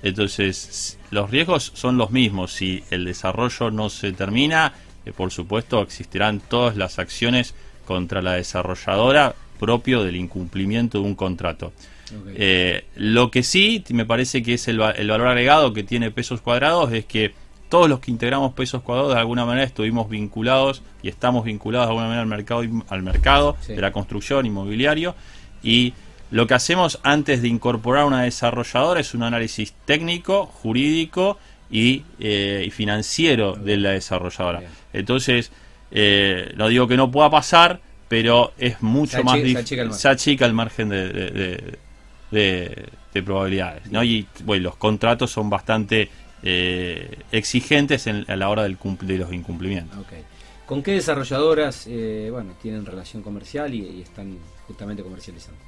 Entonces, 0.02 0.98
los 1.10 1.30
riesgos 1.30 1.72
son 1.74 1.96
los 1.96 2.10
mismos. 2.10 2.52
Si 2.52 2.82
el 2.90 3.04
desarrollo 3.04 3.70
no 3.70 3.90
se 3.90 4.12
termina, 4.12 4.74
eh, 5.04 5.12
por 5.12 5.30
supuesto, 5.30 5.82
existirán 5.82 6.40
todas 6.40 6.76
las 6.76 6.98
acciones 6.98 7.54
contra 7.84 8.22
la 8.22 8.34
desarrolladora 8.34 9.34
propio 9.58 10.04
del 10.04 10.16
incumplimiento 10.16 11.00
de 11.00 11.04
un 11.04 11.14
contrato. 11.14 11.72
Eh, 12.34 12.84
lo 12.96 13.30
que 13.30 13.42
sí 13.42 13.84
me 13.90 14.06
parece 14.06 14.42
que 14.42 14.54
es 14.54 14.66
el, 14.68 14.80
el 14.80 15.08
valor 15.10 15.26
agregado 15.28 15.72
que 15.74 15.82
tiene 15.82 16.10
pesos 16.10 16.40
cuadrados 16.40 16.90
es 16.92 17.04
que 17.04 17.34
todos 17.68 17.86
los 17.86 18.00
que 18.00 18.10
integramos 18.10 18.54
pesos 18.54 18.82
cuadrados 18.82 19.12
de 19.12 19.20
alguna 19.20 19.44
manera 19.44 19.66
estuvimos 19.66 20.08
vinculados 20.08 20.82
y 21.02 21.08
estamos 21.08 21.44
vinculados 21.44 21.86
de 21.86 21.90
alguna 21.90 22.06
manera 22.06 22.22
al 22.22 22.28
mercado 22.28 22.62
al 22.88 23.02
mercado 23.02 23.56
Sí. 23.60 23.74
de 23.74 23.82
la 23.82 23.92
construcción 23.92 24.46
inmobiliario 24.46 25.14
y 25.62 25.92
lo 26.30 26.46
que 26.46 26.54
hacemos 26.54 26.98
antes 27.02 27.40
de 27.42 27.48
incorporar 27.48 28.04
una 28.04 28.22
desarrolladora 28.22 29.00
es 29.00 29.14
un 29.14 29.22
análisis 29.22 29.72
técnico, 29.84 30.46
jurídico 30.46 31.38
y, 31.70 32.04
eh, 32.20 32.64
y 32.66 32.70
financiero 32.70 33.54
de 33.54 33.76
la 33.76 33.90
desarrolladora. 33.90 34.62
Entonces, 34.92 35.50
eh, 35.90 36.52
no 36.56 36.68
digo 36.68 36.86
que 36.86 36.96
no 36.96 37.10
pueda 37.10 37.30
pasar, 37.30 37.80
pero 38.08 38.52
es 38.58 38.80
mucho 38.82 39.18
Se 39.18 39.22
más 39.22 39.36
achi- 39.36 39.52
se 39.52 39.58
achica 39.58 39.82
el 39.82 39.88
margen. 39.88 40.00
se 40.00 40.08
achica 40.08 40.46
el 40.46 40.52
margen 40.54 40.88
de, 40.88 41.08
de- 41.12 41.30
de- 41.30 41.78
de- 42.30 42.88
de 43.14 43.22
probabilidades. 43.22 43.90
¿no? 43.90 44.02
Y 44.04 44.26
bueno, 44.44 44.64
los 44.64 44.76
contratos 44.76 45.30
son 45.30 45.48
bastante 45.50 46.08
eh, 46.42 47.18
exigentes 47.32 48.06
en- 48.06 48.24
a 48.30 48.36
la 48.36 48.48
hora 48.48 48.62
del 48.62 48.78
de 49.02 49.18
los 49.18 49.32
incumplimientos. 49.32 49.98
¿Con 50.66 50.82
qué 50.82 50.92
desarrolladoras 50.92 51.86
eh, 51.88 52.28
bueno, 52.30 52.52
tienen 52.62 52.86
relación 52.86 53.22
comercial 53.22 53.74
y, 53.74 53.78
y 53.84 54.02
están 54.02 54.38
justamente 54.66 55.02
comercializando? 55.02 55.58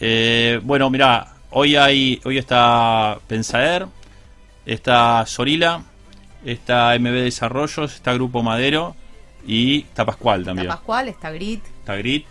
Eh, 0.00 0.60
bueno, 0.62 0.90
mira, 0.90 1.34
hoy 1.50 1.76
hay 1.76 2.20
hoy 2.24 2.38
está 2.38 3.18
Pensaer, 3.26 3.86
está 4.64 5.24
Sorila, 5.26 5.82
está 6.44 6.96
MB 6.98 7.12
Desarrollos, 7.12 7.94
está 7.94 8.14
Grupo 8.14 8.42
Madero 8.42 8.94
y 9.46 9.80
está 9.80 10.04
Pascual 10.04 10.40
Está 10.40 10.50
también. 10.50 10.68
Pascual, 10.68 11.08
está 11.08 11.30
Grit, 11.30 11.64
Está 11.80 11.96
Grit, 11.96 12.26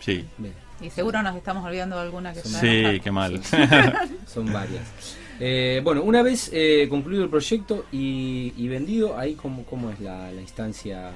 sí. 0.00 0.24
Bien, 0.36 0.54
y 0.80 0.90
seguro 0.90 1.22
nos 1.22 1.36
estamos 1.36 1.64
olvidando 1.64 1.96
de 1.96 2.02
alguna 2.02 2.32
que 2.32 2.40
está 2.40 2.60
Sí, 2.60 3.00
qué 3.02 3.10
mal. 3.10 3.40
son 4.26 4.52
varias. 4.52 4.82
Eh, 5.38 5.80
bueno, 5.84 6.02
una 6.02 6.22
vez 6.22 6.50
eh, 6.52 6.86
concluido 6.88 7.24
el 7.24 7.30
proyecto 7.30 7.86
y, 7.92 8.52
y 8.56 8.68
vendido, 8.68 9.18
ahí 9.18 9.34
cómo, 9.34 9.64
cómo 9.64 9.90
es 9.90 10.00
la, 10.00 10.30
la 10.32 10.40
instancia. 10.40 11.10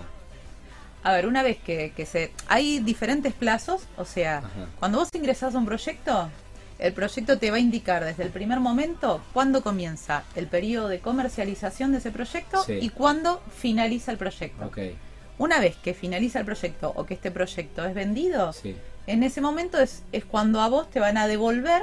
A 1.02 1.12
ver, 1.12 1.26
una 1.26 1.42
vez 1.42 1.58
que, 1.58 1.92
que 1.96 2.04
se... 2.06 2.32
Hay 2.48 2.80
diferentes 2.80 3.32
plazos, 3.32 3.82
o 3.96 4.04
sea, 4.04 4.38
Ajá. 4.38 4.48
cuando 4.78 4.98
vos 4.98 5.08
ingresás 5.14 5.54
a 5.54 5.58
un 5.58 5.64
proyecto, 5.66 6.28
el 6.78 6.92
proyecto 6.92 7.38
te 7.38 7.50
va 7.50 7.56
a 7.56 7.60
indicar 7.60 8.04
desde 8.04 8.22
el 8.22 8.30
primer 8.30 8.60
momento 8.60 9.22
cuándo 9.32 9.62
comienza 9.62 10.24
el 10.34 10.46
periodo 10.46 10.88
de 10.88 11.00
comercialización 11.00 11.92
de 11.92 11.98
ese 11.98 12.10
proyecto 12.10 12.62
Sí. 12.64 12.78
y 12.80 12.90
cuándo 12.90 13.42
finaliza 13.56 14.12
el 14.12 14.18
proyecto. 14.18 14.70
Una 15.38 15.58
vez 15.58 15.76
que 15.76 15.94
finaliza 15.94 16.38
el 16.40 16.44
proyecto 16.44 16.92
o 16.94 17.06
que 17.06 17.14
este 17.14 17.30
proyecto 17.30 17.84
es 17.86 17.94
vendido, 17.94 18.52
sí, 18.52 18.76
en 19.06 19.22
ese 19.22 19.40
momento 19.40 19.78
es, 19.80 20.02
es 20.12 20.24
cuando 20.26 20.60
a 20.60 20.68
vos 20.68 20.90
te 20.90 21.00
van 21.00 21.16
a 21.16 21.26
devolver 21.26 21.82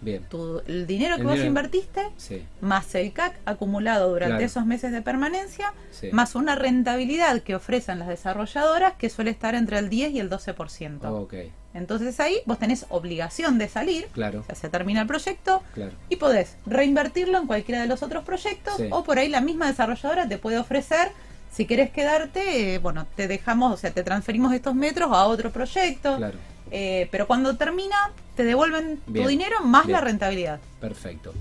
bien. 0.00 0.22
tu- 0.24 0.62
el 0.66 0.86
dinero 0.86 1.14
que 1.16 1.22
El 1.22 1.26
vos 1.26 1.34
dinero. 1.34 1.48
invertiste 1.48 2.02
Sí, 2.16 2.42
más 2.60 2.94
el 2.94 3.12
CAC 3.12 3.34
acumulado 3.44 4.08
durante 4.10 4.34
Claro. 4.36 4.46
esos 4.46 4.66
meses 4.66 4.92
de 4.92 5.02
permanencia, 5.02 5.72
sí. 5.90 6.08
más 6.12 6.34
una 6.34 6.54
rentabilidad 6.54 7.40
que 7.42 7.54
ofrecen 7.54 7.98
las 7.98 8.08
desarrolladoras 8.08 8.94
que 8.94 9.08
suele 9.10 9.30
estar 9.30 9.54
entre 9.54 9.78
el 9.78 9.88
10 9.88 10.12
y 10.12 10.20
el 10.20 10.28
12%. 10.30 11.08
Ok, 11.22 11.34
Entonces 11.74 12.18
ahí 12.20 12.38
vos 12.46 12.58
tenés 12.58 12.86
obligación 12.88 13.58
de 13.58 13.68
salir, 13.68 14.06
claro, 14.12 14.40
o 14.40 14.44
sea, 14.44 14.54
se 14.54 14.68
termina 14.70 15.02
el 15.02 15.06
proyecto 15.06 15.62
claro. 15.74 15.92
y 16.08 16.16
podés 16.16 16.56
reinvertirlo 16.64 17.36
en 17.36 17.46
cualquiera 17.46 17.82
de 17.82 17.86
los 17.86 18.02
otros 18.02 18.24
proyectos 18.24 18.76
Sí. 18.78 18.88
o 18.90 19.04
por 19.04 19.18
ahí 19.18 19.28
la 19.28 19.42
misma 19.42 19.66
desarrolladora 19.66 20.26
te 20.26 20.38
puede 20.38 20.56
ofrecer, 20.58 21.08
si 21.52 21.66
querés 21.66 21.90
quedarte, 21.90 22.74
eh, 22.74 22.78
bueno, 22.78 23.06
te 23.14 23.28
dejamos, 23.28 23.72
o 23.74 23.76
sea, 23.76 23.90
te 23.90 24.02
transferimos 24.02 24.54
estos 24.54 24.74
metros 24.74 25.10
a 25.12 25.26
otro 25.26 25.50
proyecto, 25.52 26.16
Claro, 26.16 26.38
eh, 26.70 27.08
pero 27.10 27.26
cuando 27.26 27.56
termina 27.56 27.96
te 28.34 28.44
devuelven 28.44 29.00
Bien. 29.06 29.24
tu 29.24 29.28
dinero 29.30 29.56
más 29.64 29.86
Bien. 29.86 29.94
la 29.94 30.00
rentabilidad. 30.00 30.60
perfecto. 30.80 31.32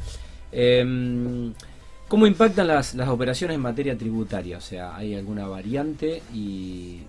Em, 0.52 1.54
¿Cómo 2.08 2.28
impactan 2.28 2.68
las, 2.68 2.94
las 2.94 3.10
operaciones 3.10 3.56
en 3.56 3.62
materia 3.62 3.98
tributaria? 3.98 4.58
O 4.58 4.62
sea, 4.62 4.96
¿hay 4.96 5.16
alguna 5.16 5.48
variante 5.48 6.22
y 6.34 7.00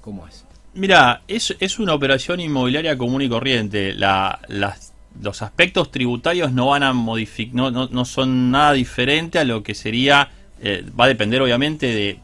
cómo 0.00 0.26
es? 0.26 0.44
Mira, 0.74 1.22
es, 1.28 1.54
es 1.60 1.78
una 1.78 1.94
operación 1.94 2.40
inmobiliaria 2.40 2.96
común 2.96 3.20
y 3.22 3.28
corriente. 3.28 3.92
La, 3.92 4.40
las, 4.48 4.92
los 5.20 5.42
aspectos 5.42 5.90
tributarios 5.90 6.50
no 6.52 6.68
van 6.68 6.82
a 6.82 6.92
modificar, 6.94 7.54
no, 7.54 7.70
no, 7.70 7.88
no 7.88 8.04
son 8.06 8.50
nada 8.50 8.72
diferente 8.72 9.38
a 9.38 9.44
lo 9.44 9.62
que 9.62 9.74
sería, 9.74 10.30
eh, 10.62 10.84
va 10.98 11.04
a 11.04 11.08
depender 11.08 11.42
obviamente 11.42 11.86
de, 11.86 12.18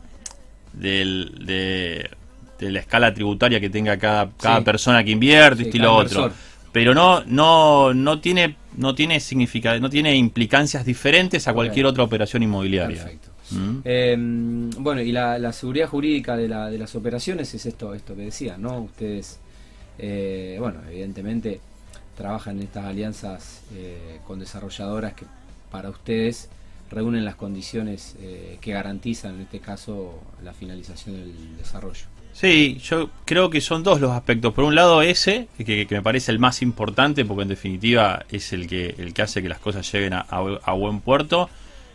del- 0.72 1.42
de, 1.44 2.10
de 2.58 2.70
la 2.70 2.80
escala 2.80 3.12
tributaria 3.14 3.60
que 3.60 3.70
tenga 3.70 3.96
cada, 3.98 4.30
cada 4.40 4.58
Sí. 4.58 4.64
persona 4.64 5.04
que 5.04 5.10
invierte, 5.10 5.62
Sí, 5.62 5.68
esto 5.68 5.76
y 5.76 5.80
cada 5.80 5.92
lo 5.92 5.96
otro. 5.98 6.18
inversor. 6.22 6.46
Pero 6.72 6.94
no, 6.94 7.24
no, 7.24 7.94
no 7.94 8.20
tiene, 8.20 8.56
no 8.76 8.94
tiene 8.94 9.18
significa, 9.20 9.78
no 9.78 9.88
tiene 9.88 10.14
implicancias 10.14 10.84
diferentes 10.84 11.48
a 11.48 11.54
cualquier 11.54 11.86
otra 11.86 12.04
operación 12.04 12.42
inmobiliaria. 12.42 12.98
Perfecto. 13.02 13.30
¿Mm? 13.50 13.78
Eh, 13.84 14.16
bueno, 14.78 15.00
y 15.00 15.10
la, 15.12 15.38
la 15.38 15.52
seguridad 15.52 15.88
jurídica 15.88 16.36
de, 16.36 16.48
la, 16.48 16.68
de 16.68 16.76
las 16.78 16.94
operaciones 16.94 17.54
es 17.54 17.64
esto, 17.64 17.94
esto 17.94 18.14
que 18.14 18.22
decía, 18.22 18.58
¿no? 18.58 18.80
Ustedes, 18.80 19.38
eh, 19.98 20.56
bueno, 20.60 20.80
evidentemente 20.90 21.60
trabajan 22.16 22.56
en 22.58 22.64
estas 22.64 22.84
alianzas 22.84 23.62
eh, 23.74 24.18
con 24.26 24.38
desarrolladoras 24.40 25.14
que 25.14 25.24
para 25.70 25.88
ustedes 25.90 26.48
reúnen 26.90 27.24
las 27.24 27.36
condiciones 27.36 28.16
eh, 28.20 28.58
que 28.60 28.72
garantizan, 28.72 29.36
en 29.36 29.40
este 29.42 29.60
caso, 29.60 30.20
la 30.44 30.52
finalización 30.52 31.16
del 31.16 31.56
desarrollo. 31.56 32.04
Sí, 32.38 32.78
yo 32.82 33.08
creo 33.24 33.48
que 33.48 33.62
son 33.62 33.82
dos 33.82 33.98
los 33.98 34.10
aspectos. 34.10 34.52
Por 34.52 34.64
un 34.64 34.74
lado 34.74 35.00
ese, 35.00 35.48
que, 35.56 35.86
que 35.86 35.94
me 35.94 36.02
parece 36.02 36.30
el 36.32 36.38
más 36.38 36.60
importante, 36.60 37.24
porque 37.24 37.44
en 37.44 37.48
definitiva 37.48 38.26
es 38.30 38.52
el 38.52 38.66
que, 38.66 38.94
el 38.98 39.14
que 39.14 39.22
hace 39.22 39.40
que 39.42 39.48
las 39.48 39.58
cosas 39.58 39.90
lleguen 39.90 40.12
a, 40.12 40.20
a- 40.28 40.60
a 40.64 40.72
buen 40.74 41.00
puerto. 41.00 41.48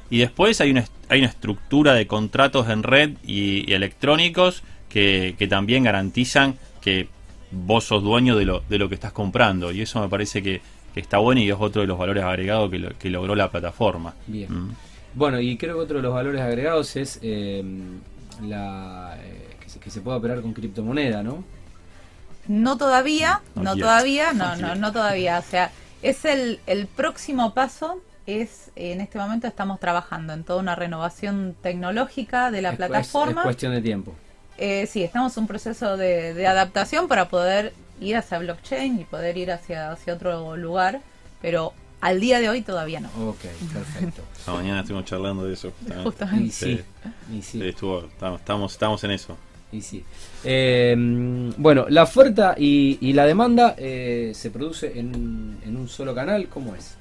Y 0.09 0.17
después 0.17 0.59
hay 0.59 0.71
una, 0.71 0.83
hay 1.09 1.19
una 1.19 1.27
estructura 1.29 1.93
de 1.93 2.07
contratos 2.07 2.69
en 2.69 2.81
red 2.81 3.11
y, 3.23 3.69
y 3.69 3.73
electrónicos 3.75 4.63
que, 4.89 5.35
que 5.37 5.47
también 5.47 5.83
garantizan 5.83 6.55
que 6.81 7.07
vos 7.51 7.83
sos 7.83 8.01
dueño 8.01 8.35
de 8.35 8.45
lo, 8.45 8.63
de 8.67 8.79
lo 8.79 8.89
que 8.89 8.95
estás 8.95 9.11
comprando. 9.13 9.71
Y 9.71 9.81
eso 9.81 10.01
me 10.01 10.09
parece 10.09 10.41
que, 10.41 10.59
que 10.95 11.01
está 11.01 11.19
bueno 11.19 11.39
y 11.39 11.51
es 11.51 11.55
otro 11.59 11.81
de 11.81 11.87
los 11.87 11.99
valores 11.99 12.23
agregados 12.23 12.71
que, 12.71 12.79
lo- 12.79 12.97
que 12.97 13.11
logró 13.11 13.35
la 13.35 13.51
plataforma. 13.51 14.15
Bien. 14.25 14.51
Mm. 14.51 14.71
Bueno, 15.13 15.39
y 15.39 15.55
creo 15.55 15.75
que 15.75 15.81
otro 15.83 15.97
de 15.97 16.01
los 16.03 16.13
valores 16.15 16.41
agregados 16.41 16.95
es 16.95 17.19
eh, 17.21 17.63
la, 18.41 19.17
eh, 19.21 19.50
se, 19.71 19.79
que 19.79 19.89
se 19.89 20.01
pueda 20.01 20.17
operar 20.17 20.41
con 20.41 20.53
criptomoneda, 20.53 21.23
¿no? 21.23 21.43
No 22.47 22.77
todavía, 22.77 23.41
No 23.55 23.75
todavía, 23.75 24.33
no, 24.33 24.55
no, 24.55 24.75
no 24.75 24.91
todavía. 24.91 25.39
O 25.39 25.43
sea, 25.43 25.71
es 26.01 26.25
el, 26.25 26.59
el 26.67 26.87
próximo 26.87 27.53
paso. 27.53 28.01
Es 28.27 28.71
en 28.75 29.01
este 29.01 29.17
momento 29.17 29.47
estamos 29.47 29.79
trabajando 29.79 30.33
en 30.33 30.43
toda 30.43 30.59
una 30.59 30.75
renovación 30.75 31.55
tecnológica 31.61 32.51
de 32.51 32.61
la 32.61 32.69
Es 32.69 32.77
cu- 32.77 32.83
es- 32.83 32.87
plataforma. 32.89 33.41
es 33.41 33.45
cuestión 33.45 33.73
de 33.73 33.81
tiempo. 33.81 34.13
Eh, 34.57 34.85
sí, 34.87 35.03
estamos 35.03 35.35
en 35.37 35.41
un 35.43 35.47
proceso 35.47 35.97
de, 35.97 36.33
de 36.35 36.47
adaptación 36.47 37.07
para 37.07 37.29
poder 37.29 37.73
ir 37.99 38.15
hacia 38.17 38.37
blockchain 38.39 38.99
y 39.01 39.05
poder 39.05 39.37
ir 39.37 39.51
hacia, 39.51 39.91
hacia 39.91 40.13
otro 40.13 40.55
lugar, 40.55 41.01
pero 41.41 41.73
al 41.99 42.19
día 42.19 42.39
de 42.39 42.49
hoy 42.49 42.61
todavía 42.61 42.99
no. 42.99 43.09
Ok, 43.27 43.39
perfecto. 43.73 44.21
Esta 44.37 44.53
mañana 44.53 44.81
estuvimos 44.81 45.05
charlando 45.05 45.45
de 45.45 45.53
eso. 45.53 45.71
justamente. 45.79 46.03
Justamente. 46.03 46.45
Y 46.47 46.51
sí, 46.51 46.77
Sí. 46.77 46.83
y 47.37 47.41
sí. 47.41 47.59
Sí, 47.61 47.67
estuvo, 47.69 48.05
estamos, 48.05 48.71
estamos 48.71 49.03
en 49.03 49.11
eso. 49.11 49.35
Y 49.71 49.81
sí. 49.81 50.03
Eh, 50.43 50.95
bueno, 51.57 51.85
la 51.89 52.03
oferta 52.03 52.55
y, 52.57 52.97
y 53.01 53.13
la 53.13 53.25
demanda 53.25 53.75
eh, 53.77 54.31
se 54.35 54.51
produce 54.51 54.99
en, 54.99 55.57
en 55.65 55.77
un 55.77 55.87
solo 55.87 56.13
canal. 56.13 56.47
¿Cómo 56.49 56.75
es? 56.75 56.95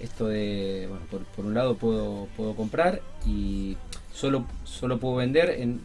Esto 0.00 0.26
de, 0.26 0.86
bueno, 0.88 1.04
por, 1.10 1.20
por 1.24 1.44
un 1.44 1.54
lado 1.54 1.76
puedo, 1.76 2.26
puedo 2.36 2.54
comprar 2.54 3.00
y 3.26 3.76
solo, 4.12 4.46
solo 4.64 4.98
puedo 4.98 5.16
vender 5.16 5.50
en, 5.50 5.80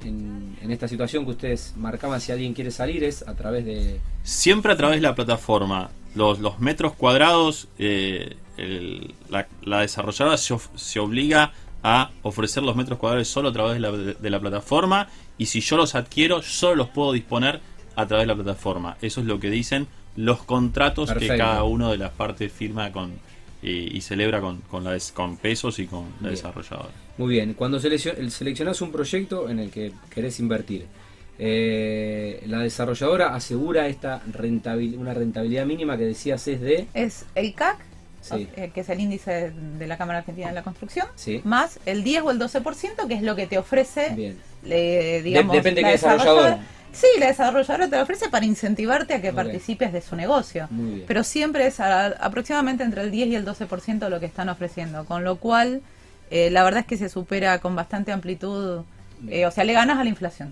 en, 0.62 0.72
esta 0.72 0.88
situación 0.88 1.26
que 1.26 1.32
ustedes 1.32 1.74
marcaban 1.78 2.20
si 2.22 2.32
alguien 2.32 2.54
quiere 2.54 2.72
salir 2.72 3.04
es 3.04 3.28
a 3.28 3.34
través 3.36 3.66
de... 3.66 4.00
Siempre 4.24 4.72
a 4.74 4.78
través 4.78 4.98
de 4.98 5.02
la 5.02 5.16
plataforma. 5.16 5.90
Los, 6.16 6.40
los 6.40 6.60
metros 6.60 6.94
cuadrados, 6.94 7.68
eh, 7.78 8.36
el- 8.58 9.14
la, 9.30 9.48
la 9.64 9.82
desarrolladora 9.82 10.38
se, 10.38 10.54
of- 10.54 10.70
se 10.76 11.00
obliga 11.00 11.52
a 11.84 12.12
ofrecer 12.24 12.64
los 12.64 12.76
metros 12.76 12.98
cuadrados 13.00 13.28
solo 13.28 13.50
a 13.50 13.54
través 13.54 13.76
de 13.76 13.80
la, 13.80 13.92
de 13.92 14.30
la 14.30 14.40
plataforma 14.40 15.08
y 15.40 15.48
si 15.48 15.62
yo 15.62 15.76
los 15.78 15.96
adquiero, 15.96 16.44
solo 16.44 16.76
los 16.76 16.90
puedo 16.90 17.12
disponer 17.14 17.60
a 17.96 18.06
través 18.06 18.24
de 18.24 18.28
la 18.28 18.36
plataforma. 18.36 18.96
Eso 19.02 19.22
es 19.22 19.26
lo 19.26 19.40
que 19.40 19.50
dicen 19.50 19.88
los 20.16 20.44
contratos 20.44 21.12
que 21.14 21.28
cada 21.30 21.64
uno 21.64 21.90
de 21.92 21.98
las 21.98 22.12
partes 22.12 22.52
firma 22.52 22.92
con 22.92 23.14
y, 23.62 23.98
y 23.98 24.02
celebra 24.02 24.40
con, 24.40 24.62
con, 24.62 24.84
la 24.86 24.92
des- 24.92 25.12
con 25.12 25.36
pesos 25.38 25.80
y 25.80 25.88
con 25.88 26.04
la 26.22 26.30
Bien. 26.30 26.32
desarrolladora. 26.36 26.90
Muy 27.18 27.34
bien, 27.34 27.54
cuando 27.56 27.78
seleccio- 27.80 28.14
seleccionás 28.30 28.82
un 28.82 28.92
proyecto 28.92 29.50
en 29.50 29.60
el 29.60 29.70
que 29.70 29.92
querés 30.10 30.40
invertir, 30.40 30.86
eh, 31.38 32.44
la 32.48 32.60
desarrolladora 32.60 33.34
asegura 33.34 33.88
esta 33.88 34.22
rentabil- 34.32 34.98
una 34.98 35.14
rentabilidad 35.14 35.66
mínima 35.66 35.98
que 35.98 36.04
decías 36.06 36.48
es 36.48 36.62
de... 36.62 36.88
Es 36.94 37.26
el 37.36 37.54
CAC, 37.54 37.78
Sí. 38.22 38.48
eh, 38.58 38.72
que 38.74 38.82
es 38.82 38.90
el 38.90 39.00
índice 39.00 39.52
de 39.52 39.88
la 39.88 39.98
Cámara 39.98 40.20
Argentina 40.20 40.50
de 40.50 40.54
la 40.54 40.64
Construcción, 40.64 41.08
Sí. 41.16 41.40
más 41.46 41.80
el 41.86 42.04
10 42.04 42.24
o 42.24 42.32
el 42.32 42.40
12%, 42.40 43.08
que 43.08 43.14
es 43.14 43.22
lo 43.24 43.36
que 43.38 43.48
te 43.48 43.58
ofrece, 43.58 44.14
Bien. 44.16 44.38
Eh, 44.66 45.22
digamos, 45.24 45.54
depende 45.54 45.82
qué 45.84 45.92
desarrolladora. 45.92 46.42
desarrolladora. 46.42 46.68
Sí, 46.92 47.08
la 47.20 47.28
desarrolladora 47.28 47.88
te 47.88 47.96
lo 47.98 48.02
ofrece 48.02 48.30
para 48.30 48.46
incentivarte 48.46 49.14
a 49.14 49.22
que 49.22 49.32
participes 49.32 49.94
de 49.94 50.02
su 50.02 50.16
negocio. 50.16 50.68
Pero 51.08 51.24
siempre 51.24 51.68
es 51.68 51.80
a- 51.80 52.08
aproximadamente 52.08 52.84
entre 52.84 53.02
el 53.04 53.12
10 53.12 53.28
y 53.30 53.36
el 53.36 53.46
12% 53.46 54.10
lo 54.10 54.20
que 54.20 54.26
están 54.26 54.50
ofreciendo, 54.50 55.06
con 55.06 55.24
lo 55.24 55.36
cual 55.38 55.82
eh, 56.32 56.50
la 56.50 56.64
verdad 56.64 56.82
es 56.82 56.86
que 56.88 56.98
se 56.98 57.08
supera 57.10 57.60
con 57.60 57.76
bastante 57.76 58.12
amplitud, 58.12 58.82
eh, 59.30 59.46
o 59.46 59.52
sea, 59.52 59.64
le 59.64 59.74
ganas 59.74 59.98
a 60.00 60.04
la 60.04 60.10
inflación, 60.10 60.52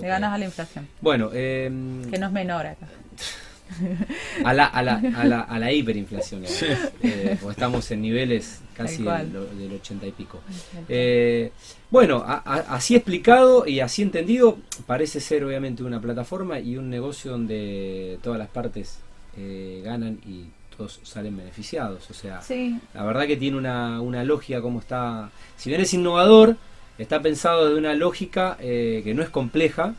le 0.00 0.08
ganas 0.08 0.32
a 0.32 0.38
la 0.38 0.44
inflación, 0.46 0.88
Bueno, 1.00 1.30
eh, 1.32 1.70
que 2.10 2.18
no 2.18 2.26
es 2.26 2.32
menor 2.32 2.66
acá. 2.66 2.86
a, 4.44 4.52
la, 4.54 4.66
a, 4.66 4.82
la, 4.82 4.94
a, 5.16 5.24
la, 5.24 5.40
a 5.40 5.58
la 5.58 5.72
hiperinflación, 5.72 6.44
eh, 6.44 7.36
porque 7.40 7.52
estamos 7.52 7.90
en 7.90 8.02
niveles 8.02 8.60
casi 8.76 9.02
del, 9.22 9.58
del 9.58 9.72
80 9.74 10.06
y 10.06 10.10
pico. 10.12 10.40
Eh, 10.88 11.52
bueno, 11.90 12.24
a- 12.26 12.42
a- 12.44 12.74
así 12.76 12.94
explicado 12.96 13.66
y 13.66 13.80
así 13.80 14.02
entendido, 14.02 14.58
parece 14.86 15.20
ser 15.20 15.44
obviamente 15.44 15.82
una 15.82 16.00
plataforma 16.00 16.58
y 16.60 16.76
un 16.76 16.88
negocio 16.90 17.32
donde 17.32 18.18
todas 18.22 18.38
las 18.38 18.48
partes 18.48 18.98
eh, 19.36 19.82
ganan 19.84 20.18
y 20.26 20.44
todos 20.76 21.00
salen 21.02 21.36
beneficiados. 21.36 22.10
O 22.10 22.14
sea, 22.14 22.40
Sí, 22.42 22.78
la 22.94 23.04
verdad 23.04 23.26
que 23.26 23.36
tiene 23.36 23.56
una, 23.58 24.00
una 24.00 24.24
lógica 24.24 24.60
como 24.62 24.78
está. 24.80 25.30
Si 25.56 25.68
bien 25.68 25.80
es 25.82 25.92
innovador, 25.94 26.56
está 26.98 27.20
pensado 27.20 27.68
de 27.68 27.76
una 27.76 27.94
lógica 27.94 28.56
eh, 28.60 29.02
que 29.04 29.12
no 29.14 29.22
es 29.22 29.28
compleja 29.30 29.94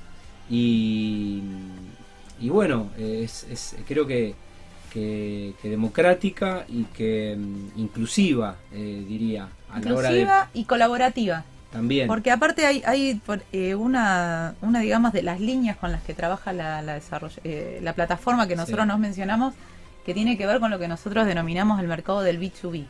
y, 0.50 1.42
y 2.41 2.50
bueno, 2.50 2.89
es, 2.98 3.45
es- 3.50 3.75
creo 3.88 4.05
que, 4.07 4.36
que, 4.91 5.53
que 5.62 5.69
democrática 5.69 6.65
y 6.67 6.83
que 6.86 7.36
mm, 7.38 7.79
inclusiva, 7.79 8.55
eh, 8.74 9.05
diría, 9.07 9.48
a 9.71 9.79
la 9.79 9.95
hora 9.95 10.10
de 10.10 10.19
inclusiva 10.19 10.50
y 10.53 10.65
colaborativa. 10.65 11.43
también. 11.71 12.07
Porque 12.07 12.31
aparte 12.31 12.65
hay, 12.65 12.83
hay 12.86 13.21
eh, 13.53 13.75
una, 13.75 14.55
una, 14.62 14.79
digamos, 14.81 15.13
de 15.13 15.21
las 15.24 15.39
líneas 15.39 15.77
con 15.77 15.91
las 15.91 16.01
que 16.03 16.13
trabaja 16.13 16.51
la, 16.51 16.81
la, 16.81 17.00
eh, 17.43 17.79
la 17.81 17.93
plataforma 17.93 18.48
que 18.48 18.55
nosotros 18.57 18.83
Sí. 18.83 18.88
nos 18.89 19.00
mencionamos, 19.00 19.53
que 20.05 20.13
tiene 20.13 20.38
que 20.38 20.45
ver 20.48 20.60
con 20.60 20.71
lo 20.71 20.79
que 20.79 20.88
nosotros 20.88 21.25
denominamos 21.25 21.79
el 21.79 21.88
mercado 21.88 22.21
del 22.21 22.39
B2B, 22.39 22.86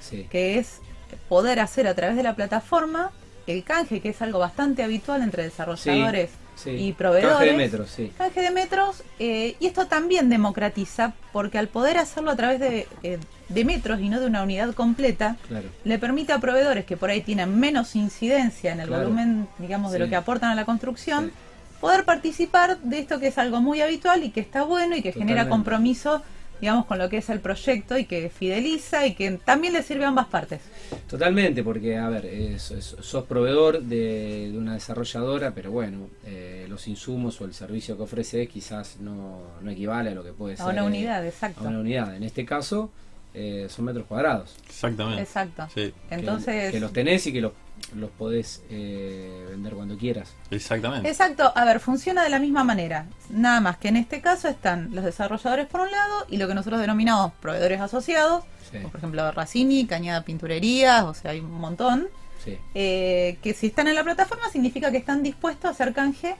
sí, 0.00 0.26
que 0.30 0.58
es 0.58 0.80
poder 1.28 1.60
hacer 1.60 1.86
a 1.86 1.94
través 1.94 2.16
de 2.16 2.22
la 2.24 2.34
plataforma 2.34 3.10
el 3.46 3.62
canje, 3.62 4.00
que 4.00 4.08
es 4.08 4.22
algo 4.22 4.38
bastante 4.38 4.82
habitual 4.82 5.22
entre 5.22 5.42
desarrolladores 5.44 6.30
sí. 6.30 6.36
Y 6.66 6.92
proveedores. 6.92 7.36
Canje 7.38 7.50
de 7.52 7.56
metros, 7.56 7.90
sí. 7.90 8.12
Canje 8.16 8.40
de 8.42 8.50
metros, 8.50 9.02
eh, 9.18 9.56
y 9.60 9.66
esto 9.66 9.86
también 9.86 10.28
democratiza, 10.28 11.12
porque 11.32 11.58
al 11.58 11.68
poder 11.68 11.98
hacerlo 11.98 12.30
a 12.30 12.36
través 12.36 12.60
de, 12.60 12.86
eh, 13.02 13.18
de 13.48 13.64
metros 13.64 14.00
y 14.00 14.08
no 14.08 14.20
de 14.20 14.26
una 14.26 14.42
unidad 14.42 14.72
completa, 14.74 15.36
Claro. 15.48 15.68
le 15.84 15.98
permite 15.98 16.32
a 16.32 16.38
proveedores 16.38 16.84
que 16.84 16.96
por 16.96 17.10
ahí 17.10 17.20
tienen 17.20 17.58
menos 17.58 17.94
incidencia 17.96 18.72
en 18.72 18.80
el 18.80 18.88
Claro. 18.88 19.04
volumen, 19.04 19.48
digamos, 19.58 19.92
de 19.92 19.98
Sí. 19.98 20.04
lo 20.04 20.08
que 20.08 20.16
aportan 20.16 20.50
a 20.50 20.54
la 20.54 20.64
construcción, 20.64 21.32
poder 21.80 22.04
participar 22.04 22.78
de 22.78 22.98
esto 23.00 23.20
que 23.20 23.26
es 23.28 23.36
algo 23.38 23.60
muy 23.60 23.80
habitual 23.82 24.22
y 24.24 24.30
que 24.30 24.40
está 24.40 24.62
bueno 24.62 24.96
y 24.96 25.02
que 25.02 25.12
genera 25.12 25.48
compromiso, 25.48 26.22
digamos, 26.60 26.86
con 26.86 26.98
lo 26.98 27.08
que 27.08 27.18
es 27.18 27.28
el 27.30 27.40
proyecto 27.40 27.98
y 27.98 28.04
que 28.06 28.30
fideliza 28.30 29.06
y 29.06 29.14
que 29.14 29.30
también 29.44 29.72
le 29.72 29.82
sirve 29.82 30.04
a 30.04 30.08
ambas 30.08 30.26
partes. 30.26 30.60
Totalmente, 31.08 31.62
porque, 31.62 31.96
a 31.96 32.08
ver, 32.08 32.26
eh, 32.26 32.58
sos, 32.58 32.96
sos 33.00 33.24
proveedor 33.24 33.82
de, 33.82 34.50
de 34.52 34.58
una 34.58 34.74
desarrolladora, 34.74 35.52
pero 35.54 35.70
bueno, 35.70 36.08
eh, 36.24 36.66
los 36.68 36.86
insumos 36.88 37.40
o 37.40 37.44
el 37.44 37.54
servicio 37.54 37.96
que 37.96 38.02
ofrece 38.04 38.46
quizás 38.46 38.96
no, 39.00 39.38
no 39.60 39.70
equivale 39.70 40.10
a 40.10 40.14
lo 40.14 40.24
que 40.24 40.32
puede 40.32 40.56
ser. 40.56 40.66
A 40.66 40.68
una 40.70 40.82
eh, 40.82 40.86
unidad, 40.86 41.26
exacto. 41.26 41.60
a 41.60 41.68
una 41.68 41.80
unidad. 41.80 42.16
En 42.16 42.22
este 42.22 42.44
caso, 42.44 42.90
eh, 43.34 43.66
son 43.68 43.84
metros 43.86 44.06
cuadrados. 44.06 44.54
Exactamente. 44.66 45.22
Exacto. 45.22 45.66
Sí. 45.74 45.92
que- 46.08 46.14
Entonces, 46.14 46.72
Que, 46.72 46.80
los 46.80 46.92
tenés 46.92 47.26
y 47.26 47.32
que 47.32 47.40
los 47.40 47.52
los 47.96 48.10
podés 48.10 48.62
eh, 48.70 49.46
vender 49.50 49.74
cuando 49.74 49.96
quieras. 49.96 50.32
Exactamente. 50.50 51.08
Exacto, 51.08 51.52
a 51.54 51.64
ver, 51.64 51.78
funciona 51.80 52.22
de 52.24 52.30
la 52.30 52.38
misma 52.38 52.64
manera. 52.64 53.06
Nada 53.30 53.60
más 53.60 53.76
que 53.76 53.88
en 53.88 53.96
este 53.96 54.20
caso 54.20 54.48
están 54.48 54.94
los 54.94 55.04
desarrolladores 55.04 55.66
por 55.66 55.82
un 55.82 55.90
lado 55.90 56.26
y 56.28 56.36
lo 56.38 56.48
que 56.48 56.54
nosotros 56.54 56.80
denominamos 56.80 57.32
proveedores 57.40 57.80
asociados, 57.80 58.44
Sí, 58.70 58.78
como 58.78 58.88
por 58.90 58.98
ejemplo 58.98 59.30
Racini, 59.32 59.86
Cañada 59.86 60.22
Pinturerías, 60.24 61.04
o 61.04 61.14
sea, 61.14 61.32
hay 61.32 61.40
un 61.40 61.52
montón. 61.52 62.08
sí. 62.44 62.58
eh, 62.74 63.36
que 63.42 63.54
si 63.54 63.68
están 63.68 63.86
en 63.88 63.94
la 63.94 64.02
plataforma 64.04 64.48
significa 64.50 64.90
que 64.90 64.98
están 64.98 65.22
dispuestos 65.22 65.66
a 65.66 65.70
hacer 65.70 65.92
canje 65.92 66.34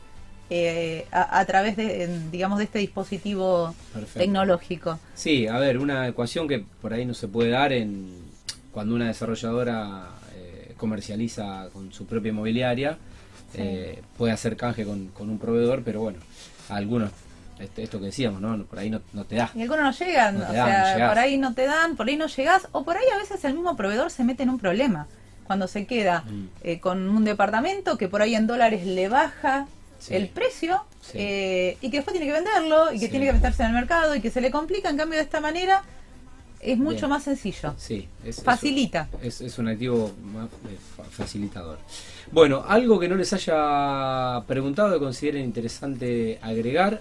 eh, 0.50 1.06
a, 1.12 1.38
a 1.38 1.44
través 1.44 1.76
de, 1.76 2.04
en, 2.04 2.30
digamos, 2.30 2.58
de 2.58 2.64
este 2.64 2.78
dispositivo 2.78 3.74
Perfecto. 3.92 4.18
tecnológico. 4.20 4.98
Sí, 5.14 5.46
a 5.46 5.58
ver, 5.58 5.78
una 5.78 6.08
ecuación 6.08 6.48
que 6.48 6.64
por 6.82 6.92
ahí 6.92 7.04
no 7.06 7.14
se 7.14 7.28
puede 7.28 7.50
dar 7.50 7.72
en 7.72 8.12
cuando 8.72 8.94
una 8.94 9.06
desarrolladora 9.06 10.08
comercializa 10.76 11.68
con 11.72 11.92
su 11.92 12.06
propia 12.06 12.30
inmobiliaria, 12.30 12.98
Sí. 13.52 13.58
eh, 13.62 14.02
puede 14.18 14.32
hacer 14.32 14.56
canje 14.56 14.84
con, 14.84 15.08
con 15.08 15.30
un 15.30 15.38
proveedor, 15.38 15.82
pero 15.84 16.00
bueno, 16.00 16.18
a 16.68 16.76
algunos, 16.76 17.10
este- 17.60 17.82
esto 17.84 17.98
que 18.00 18.06
decíamos, 18.06 18.40
¿no? 18.40 18.64
Por 18.64 18.78
ahí 18.80 18.90
no, 18.90 19.00
no 19.12 19.24
te 19.24 19.36
da. 19.36 19.50
Y 19.54 19.62
algunos 19.62 19.84
no 20.00 20.06
llegan, 20.06 20.38
No 20.38 20.48
o 20.48 20.52
dan, 20.52 20.96
sea, 20.96 21.08
por 21.08 21.18
ahí 21.18 21.38
no 21.38 21.54
te 21.54 21.66
dan, 21.66 21.94
por 21.96 22.08
ahí 22.08 22.16
no 22.16 22.26
llegás, 22.26 22.66
o 22.72 22.84
por 22.84 22.96
ahí 22.96 23.04
a 23.14 23.18
veces 23.18 23.44
el 23.44 23.54
mismo 23.54 23.76
proveedor 23.76 24.10
se 24.10 24.24
mete 24.24 24.42
en 24.42 24.50
un 24.50 24.58
problema. 24.58 25.06
Cuando 25.46 25.68
se 25.68 25.86
queda 25.86 26.22
Mm. 26.26 26.48
eh, 26.62 26.80
con 26.80 27.08
un 27.08 27.24
departamento 27.24 27.96
que 27.98 28.08
por 28.08 28.22
ahí 28.22 28.34
en 28.34 28.46
dólares 28.46 28.86
le 28.86 29.08
baja 29.08 29.66
Sí. 30.00 30.14
el 30.16 30.28
precio 30.28 30.82
Sí. 31.00 31.12
eh, 31.20 31.78
y 31.80 31.90
que 31.90 31.98
después 31.98 32.12
tiene 32.16 32.26
que 32.26 32.32
venderlo 32.40 32.92
y 32.92 32.98
que 32.98 33.06
Sí. 33.06 33.10
tiene 33.10 33.26
que 33.26 33.34
meterse 33.34 33.62
en 33.62 33.68
el 33.68 33.74
mercado 33.74 34.14
y 34.16 34.20
que 34.20 34.30
se 34.30 34.40
le 34.40 34.50
complica, 34.50 34.88
en 34.90 34.96
cambio 34.96 35.18
de 35.18 35.24
esta 35.24 35.40
manera 35.40 35.82
es 36.64 36.78
mucho 36.78 36.96
Bien. 37.00 37.10
más 37.10 37.22
sencillo. 37.24 37.74
Sí, 37.76 38.08
es, 38.24 38.42
Facilita. 38.42 39.08
Es, 39.22 39.40
es 39.40 39.58
un 39.58 39.68
activo 39.68 40.12
más, 40.32 40.46
eh, 40.46 40.78
fa- 40.96 41.04
facilitador. 41.04 41.78
Bueno, 42.32 42.64
algo 42.66 42.98
que 42.98 43.08
no 43.08 43.14
les 43.16 43.32
haya 43.32 44.42
preguntado 44.46 44.92
que 44.94 44.98
consideren 44.98 45.44
interesante 45.44 46.38
agregar 46.42 47.00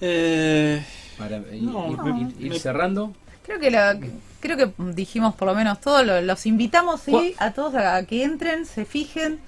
Eh, 0.00 0.82
para 1.18 1.38
ir, 1.54 1.62
No, 1.62 1.90
ir- 1.90 2.02
me- 2.02 2.20
ir- 2.22 2.34
ir 2.40 2.50
me- 2.52 2.58
cerrando. 2.58 3.14
Creo 3.44 3.58
que 3.60 3.70
la, 3.70 3.98
creo 4.40 4.56
que 4.56 4.70
dijimos 4.92 5.34
por 5.34 5.48
lo 5.48 5.54
menos 5.54 5.80
todo, 5.80 6.02
lo- 6.02 6.20
los 6.20 6.44
invitamos 6.46 7.00
sí, 7.00 7.34
a 7.38 7.52
todos 7.52 7.74
a, 7.76 8.04
que 8.04 8.22
entren, 8.24 8.66
se 8.66 8.84
fijen. 8.84 9.38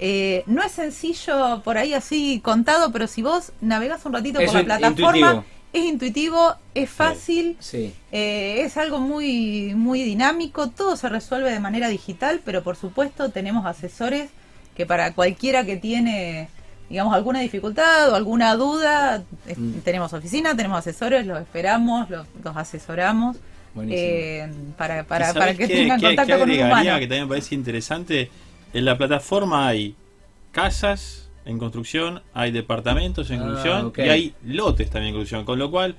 Eh, 0.00 0.44
no 0.46 0.62
es 0.62 0.72
sencillo 0.72 1.60
por 1.64 1.76
ahí 1.76 1.92
así 1.92 2.40
contado, 2.40 2.92
pero 2.92 3.06
si 3.08 3.20
vos 3.20 3.52
navegás 3.60 4.06
un 4.06 4.12
ratito 4.12 4.38
Es 4.40 4.46
por 4.46 4.60
la 4.60 4.64
plataforma, 4.78 5.16
intuitivo. 5.18 5.44
Es 5.72 5.84
intuitivo, 5.84 6.54
es 6.74 6.88
fácil, 6.90 7.56
Sí, 7.60 7.92
eh, 8.12 8.62
es 8.62 8.76
algo 8.76 9.00
muy, 9.00 9.74
muy 9.74 10.02
dinámico, 10.02 10.68
todo 10.70 10.96
se 10.96 11.08
resuelve 11.08 11.50
de 11.50 11.60
manera 11.60 11.88
digital, 11.88 12.40
pero 12.44 12.62
por 12.62 12.76
supuesto 12.76 13.30
tenemos 13.30 13.66
asesores 13.66 14.30
que 14.76 14.86
para 14.86 15.12
cualquiera 15.14 15.64
que 15.64 15.76
tiene, 15.76 16.48
digamos, 16.88 17.14
alguna 17.14 17.40
dificultad 17.40 18.10
o 18.10 18.14
alguna 18.14 18.54
duda, 18.54 19.24
Mm. 19.56 19.80
tenemos 19.84 20.12
oficina, 20.12 20.56
tenemos 20.56 20.78
asesores, 20.78 21.26
los 21.26 21.40
esperamos, 21.40 22.08
los, 22.10 22.26
los 22.42 22.56
asesoramos. 22.56 23.36
buenísimo. 23.74 24.02
eh, 24.08 24.50
para, 24.76 25.00
¿y 25.00 25.02
para, 25.04 25.34
para 25.34 25.52
que 25.54 25.66
qué- 25.68 25.74
tengan 25.74 26.00
qué- 26.00 26.06
contacto 26.06 26.32
qué 26.34 26.38
con 26.40 26.50
un 26.50 26.56
humano. 26.60 26.98
que 26.98 27.06
también 27.06 27.24
me 27.24 27.28
parece 27.28 27.54
interesante? 27.54 28.30
En 28.72 28.84
la 28.84 28.96
plataforma 28.98 29.68
hay 29.68 29.94
casas 30.52 31.27
en 31.48 31.58
construcción, 31.58 32.22
hay 32.34 32.52
departamentos 32.52 33.30
en 33.30 33.40
Ah, 33.40 33.44
construcción 33.44 33.92
y 33.96 34.08
hay 34.10 34.34
lotes 34.44 34.90
también 34.90 35.08
en 35.08 35.14
construcción. 35.14 35.44
Con 35.44 35.58
lo 35.58 35.70
cual, 35.70 35.96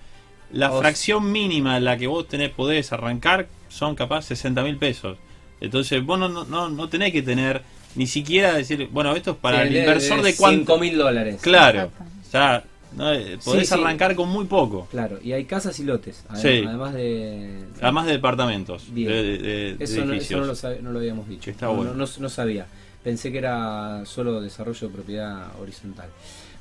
la 0.54 0.72
O 0.72 0.80
fracción 0.80 1.32
mínima 1.32 1.76
en 1.78 1.84
la 1.86 1.98
que 1.98 2.08
vos 2.08 2.28
tenés, 2.28 2.52
podés 2.52 2.94
arrancar 2.94 3.48
son 3.68 3.96
capaz 3.96 4.22
60 4.24 4.64
mil 4.64 4.78
pesos. 4.78 5.18
Entonces, 5.62 6.06
vos 6.06 6.18
no, 6.18 6.30
no, 6.30 6.46
no, 6.46 6.70
no 6.70 6.88
tenés 6.88 7.12
que 7.12 7.22
tener 7.22 7.62
ni 7.96 8.08
siquiera 8.08 8.54
decir, 8.54 8.88
bueno, 8.92 9.16
esto 9.16 9.32
es 9.32 9.38
para 9.38 9.64
Sí, 9.64 9.70
el 9.70 9.78
inversor 9.78 10.22
de, 10.22 10.36
cuánto. 10.36 10.74
5 10.74 10.80
mil 10.80 10.98
dólares. 10.98 11.40
Claro, 11.42 11.80
Exacto. 11.82 12.04
o 12.28 12.32
sea, 12.32 12.64
no, 12.96 13.12
eh, 13.14 13.38
podés 13.44 13.68
Sí, 13.70 13.76
sí. 13.76 13.82
arrancar 13.82 14.16
con 14.16 14.30
muy 14.30 14.46
poco. 14.46 14.88
Claro, 14.92 15.20
y 15.24 15.32
hay 15.34 15.46
casas 15.46 15.80
y 15.80 15.84
lotes. 15.84 16.24
Además 16.30 16.94
de. 16.94 17.66
Además 17.82 18.06
de 18.06 18.12
departamentos, 18.14 18.86
Bien. 18.94 19.10
de, 19.10 19.24
de- 19.24 19.38
de- 19.38 19.74
de 19.76 19.84
Eso, 19.84 20.06
no, 20.06 20.14
eso 20.14 20.38
no 20.40 20.46
lo, 20.46 20.82
no 20.84 20.92
lo 20.92 21.00
habíamos 21.00 21.28
dicho. 21.28 21.50
Está 21.52 21.66
no, 21.66 21.74
bueno. 21.76 21.92
no, 21.94 22.06
no- 22.06 22.12
no 22.20 22.30
sabía. 22.30 22.68
Pensé 23.04 23.32
que 23.32 23.38
era 23.38 24.04
solo 24.06 24.42
desarrollo 24.42 24.88
de 24.88 24.94
propiedad 24.94 25.48
horizontal. 25.62 26.10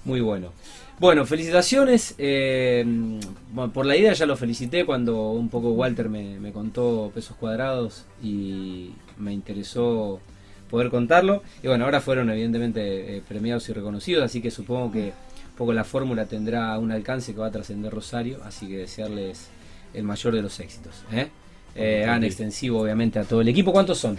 Muy 0.05 0.21
bueno. 0.21 0.53
Bueno, 0.99 1.27
felicitaciones. 1.27 2.15
eh, 2.19 2.85
por 3.75 3.87
la 3.87 3.97
idea 3.97 4.13
ya 4.13 4.27
lo 4.27 4.37
felicité 4.37 4.85
cuando 4.85 5.31
un 5.31 5.49
poco 5.49 5.73
Walter 5.73 6.09
me, 6.09 6.39
me 6.41 6.53
contó 6.53 7.11
pesos 7.15 7.37
cuadrados 7.37 8.05
y 8.23 8.93
me 9.17 9.33
interesó 9.33 10.21
poder 10.69 10.91
contarlo. 10.91 11.43
Y 11.63 11.67
bueno, 11.67 11.85
ahora 11.85 12.01
fueron 12.01 12.31
evidentemente 12.31 13.17
eh, 13.17 13.23
premiados 13.27 13.69
y 13.69 13.73
reconocidos, 13.73 14.25
así 14.25 14.41
que 14.41 14.51
supongo 14.51 14.93
que 14.93 15.07
un 15.07 15.57
poco 15.57 15.73
la 15.73 15.85
fórmula 15.85 16.27
tendrá 16.27 16.79
un 16.79 16.93
alcance 16.93 17.33
que 17.33 17.41
va 17.41 17.49
a 17.49 17.51
trascender 17.51 17.93
Rosario, 17.93 18.39
así 18.45 18.69
que 18.69 18.79
desearles 18.79 19.49
el 19.95 20.05
mayor 20.05 20.35
de 20.35 20.43
los 20.43 20.61
éxitos. 20.61 21.03
¿eh? 21.13 21.29
Eh, 21.75 22.05
hagan 22.05 22.25
extensivo 22.25 22.81
obviamente 22.81 23.19
a 23.19 23.25
todo 23.25 23.41
el 23.41 23.49
equipo. 23.49 23.73
¿Cuántos 23.73 23.99
son? 23.99 24.19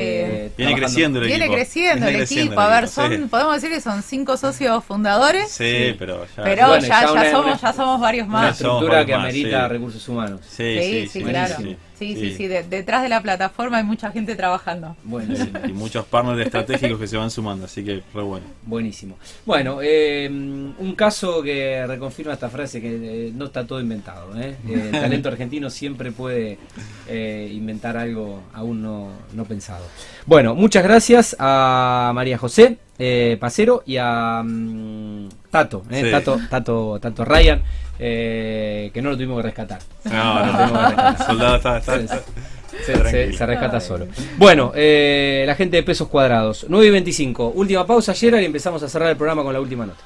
Eh, 0.00 0.50
Viene 0.56 0.74
creciendo 0.76 1.18
el 1.20 1.26
Viene 1.26 1.44
equipo. 1.44 1.54
creciendo 1.56 2.06
Viene 2.06 2.10
el 2.10 2.16
creciendo 2.18 2.52
equipo. 2.52 2.60
A 2.60 2.68
ver, 2.68 2.88
son, 2.88 3.12
sí. 3.12 3.18
podemos 3.30 3.54
decir 3.54 3.70
que 3.70 3.80
son 3.80 4.02
cinco 4.02 4.36
socios 4.36 4.84
fundadores, 4.84 5.50
Sí, 5.50 5.64
Sí. 5.90 5.96
pero 5.98 6.24
ya. 6.36 6.42
pero 6.44 6.66
Bueno, 6.68 6.82
ya, 6.82 6.88
ya 6.88 7.00
ya 7.06 7.12
una- 7.12 7.30
somos, 7.30 7.46
una- 7.46 7.60
ya 7.60 7.72
somos 7.72 8.00
varios 8.00 8.28
Una 8.28 8.38
más. 8.40 8.58
Somos 8.58 8.72
estructura 8.74 9.04
que 9.06 9.14
amerita 9.14 9.62
sí. 9.66 9.68
recursos 9.72 10.08
humanos. 10.08 10.40
Sí, 10.48 10.78
Sí, 10.80 11.08
sí, 11.08 11.22
claro. 11.24 11.54
Sí, 11.98 12.14
sí, 12.14 12.34
sí. 12.34 12.46
de- 12.46 12.62
detrás 12.62 13.02
de 13.02 13.08
la 13.08 13.20
plataforma 13.22 13.78
hay 13.78 13.84
mucha 13.84 14.10
gente 14.10 14.36
trabajando. 14.36 14.96
Buenísimo. 15.04 15.58
Y 15.66 15.72
muchos 15.72 16.04
partners 16.06 16.40
estratégicos 16.46 16.98
que 16.98 17.06
se 17.06 17.16
van 17.16 17.30
sumando, 17.30 17.64
así 17.66 17.84
que 17.84 18.02
re 18.14 18.22
bueno. 18.22 18.46
Buenísimo. 18.64 19.16
Bueno, 19.44 19.78
eh, 19.82 20.28
un 20.30 20.94
caso 20.96 21.42
que 21.42 21.84
reconfirma 21.86 22.32
esta 22.34 22.48
frase 22.48 22.80
que 22.80 23.28
eh, 23.28 23.32
no 23.34 23.46
está 23.46 23.66
todo 23.66 23.80
inventado. 23.80 24.38
¿eh? 24.40 24.56
El 24.68 24.90
talento 24.92 25.28
argentino 25.28 25.70
siempre 25.70 26.12
puede 26.12 26.58
eh, 27.08 27.50
inventar 27.52 27.96
algo 27.96 28.42
aún 28.54 28.82
no, 28.82 29.10
no 29.34 29.44
pensado. 29.44 29.84
Bueno, 30.26 30.54
muchas 30.54 30.84
gracias 30.84 31.36
a 31.38 32.12
María 32.14 32.38
José 32.38 32.78
eh, 32.98 33.36
Pacero 33.40 33.82
y 33.86 33.96
a 33.96 34.42
mm, 34.44 35.28
Tato, 35.50 35.84
¿eh? 35.90 36.02
Sí. 36.04 36.10
Tato, 36.10 36.38
Tato, 36.50 36.98
Tato 37.00 37.24
Ryan, 37.24 37.62
eh, 37.98 38.90
que 38.92 39.02
no 39.02 39.10
lo 39.10 39.16
tuvimos 39.16 39.36
que 39.38 39.42
rescatar. 39.42 39.80
No, 40.04 40.12
Lo 40.40 40.46
no, 40.46 40.52
tuvimos 40.52 40.70
que 40.70 40.86
rescatar. 40.86 41.16
el 41.20 41.26
soldado 41.26 41.56
está, 41.56 41.78
está- 41.78 41.96
Se, 41.98 42.04
está- 42.04 42.22
se- 42.84 42.92
tranquilo. 42.92 43.38
se 43.38 43.46
rescata 43.46 43.80
solo. 43.80 44.06
Bueno, 44.36 44.72
eh, 44.74 45.44
la 45.46 45.54
gente 45.54 45.76
de 45.78 45.82
pesos 45.82 46.08
cuadrados. 46.08 46.66
9 46.68 46.86
y 46.86 46.90
25. 46.90 47.48
Última 47.54 47.86
pausa 47.86 48.12
ayer 48.12 48.34
y 48.42 48.44
empezamos 48.44 48.82
a 48.82 48.88
cerrar 48.88 49.10
el 49.10 49.16
programa 49.16 49.42
con 49.42 49.52
la 49.52 49.60
última 49.60 49.84
nota. 49.86 49.98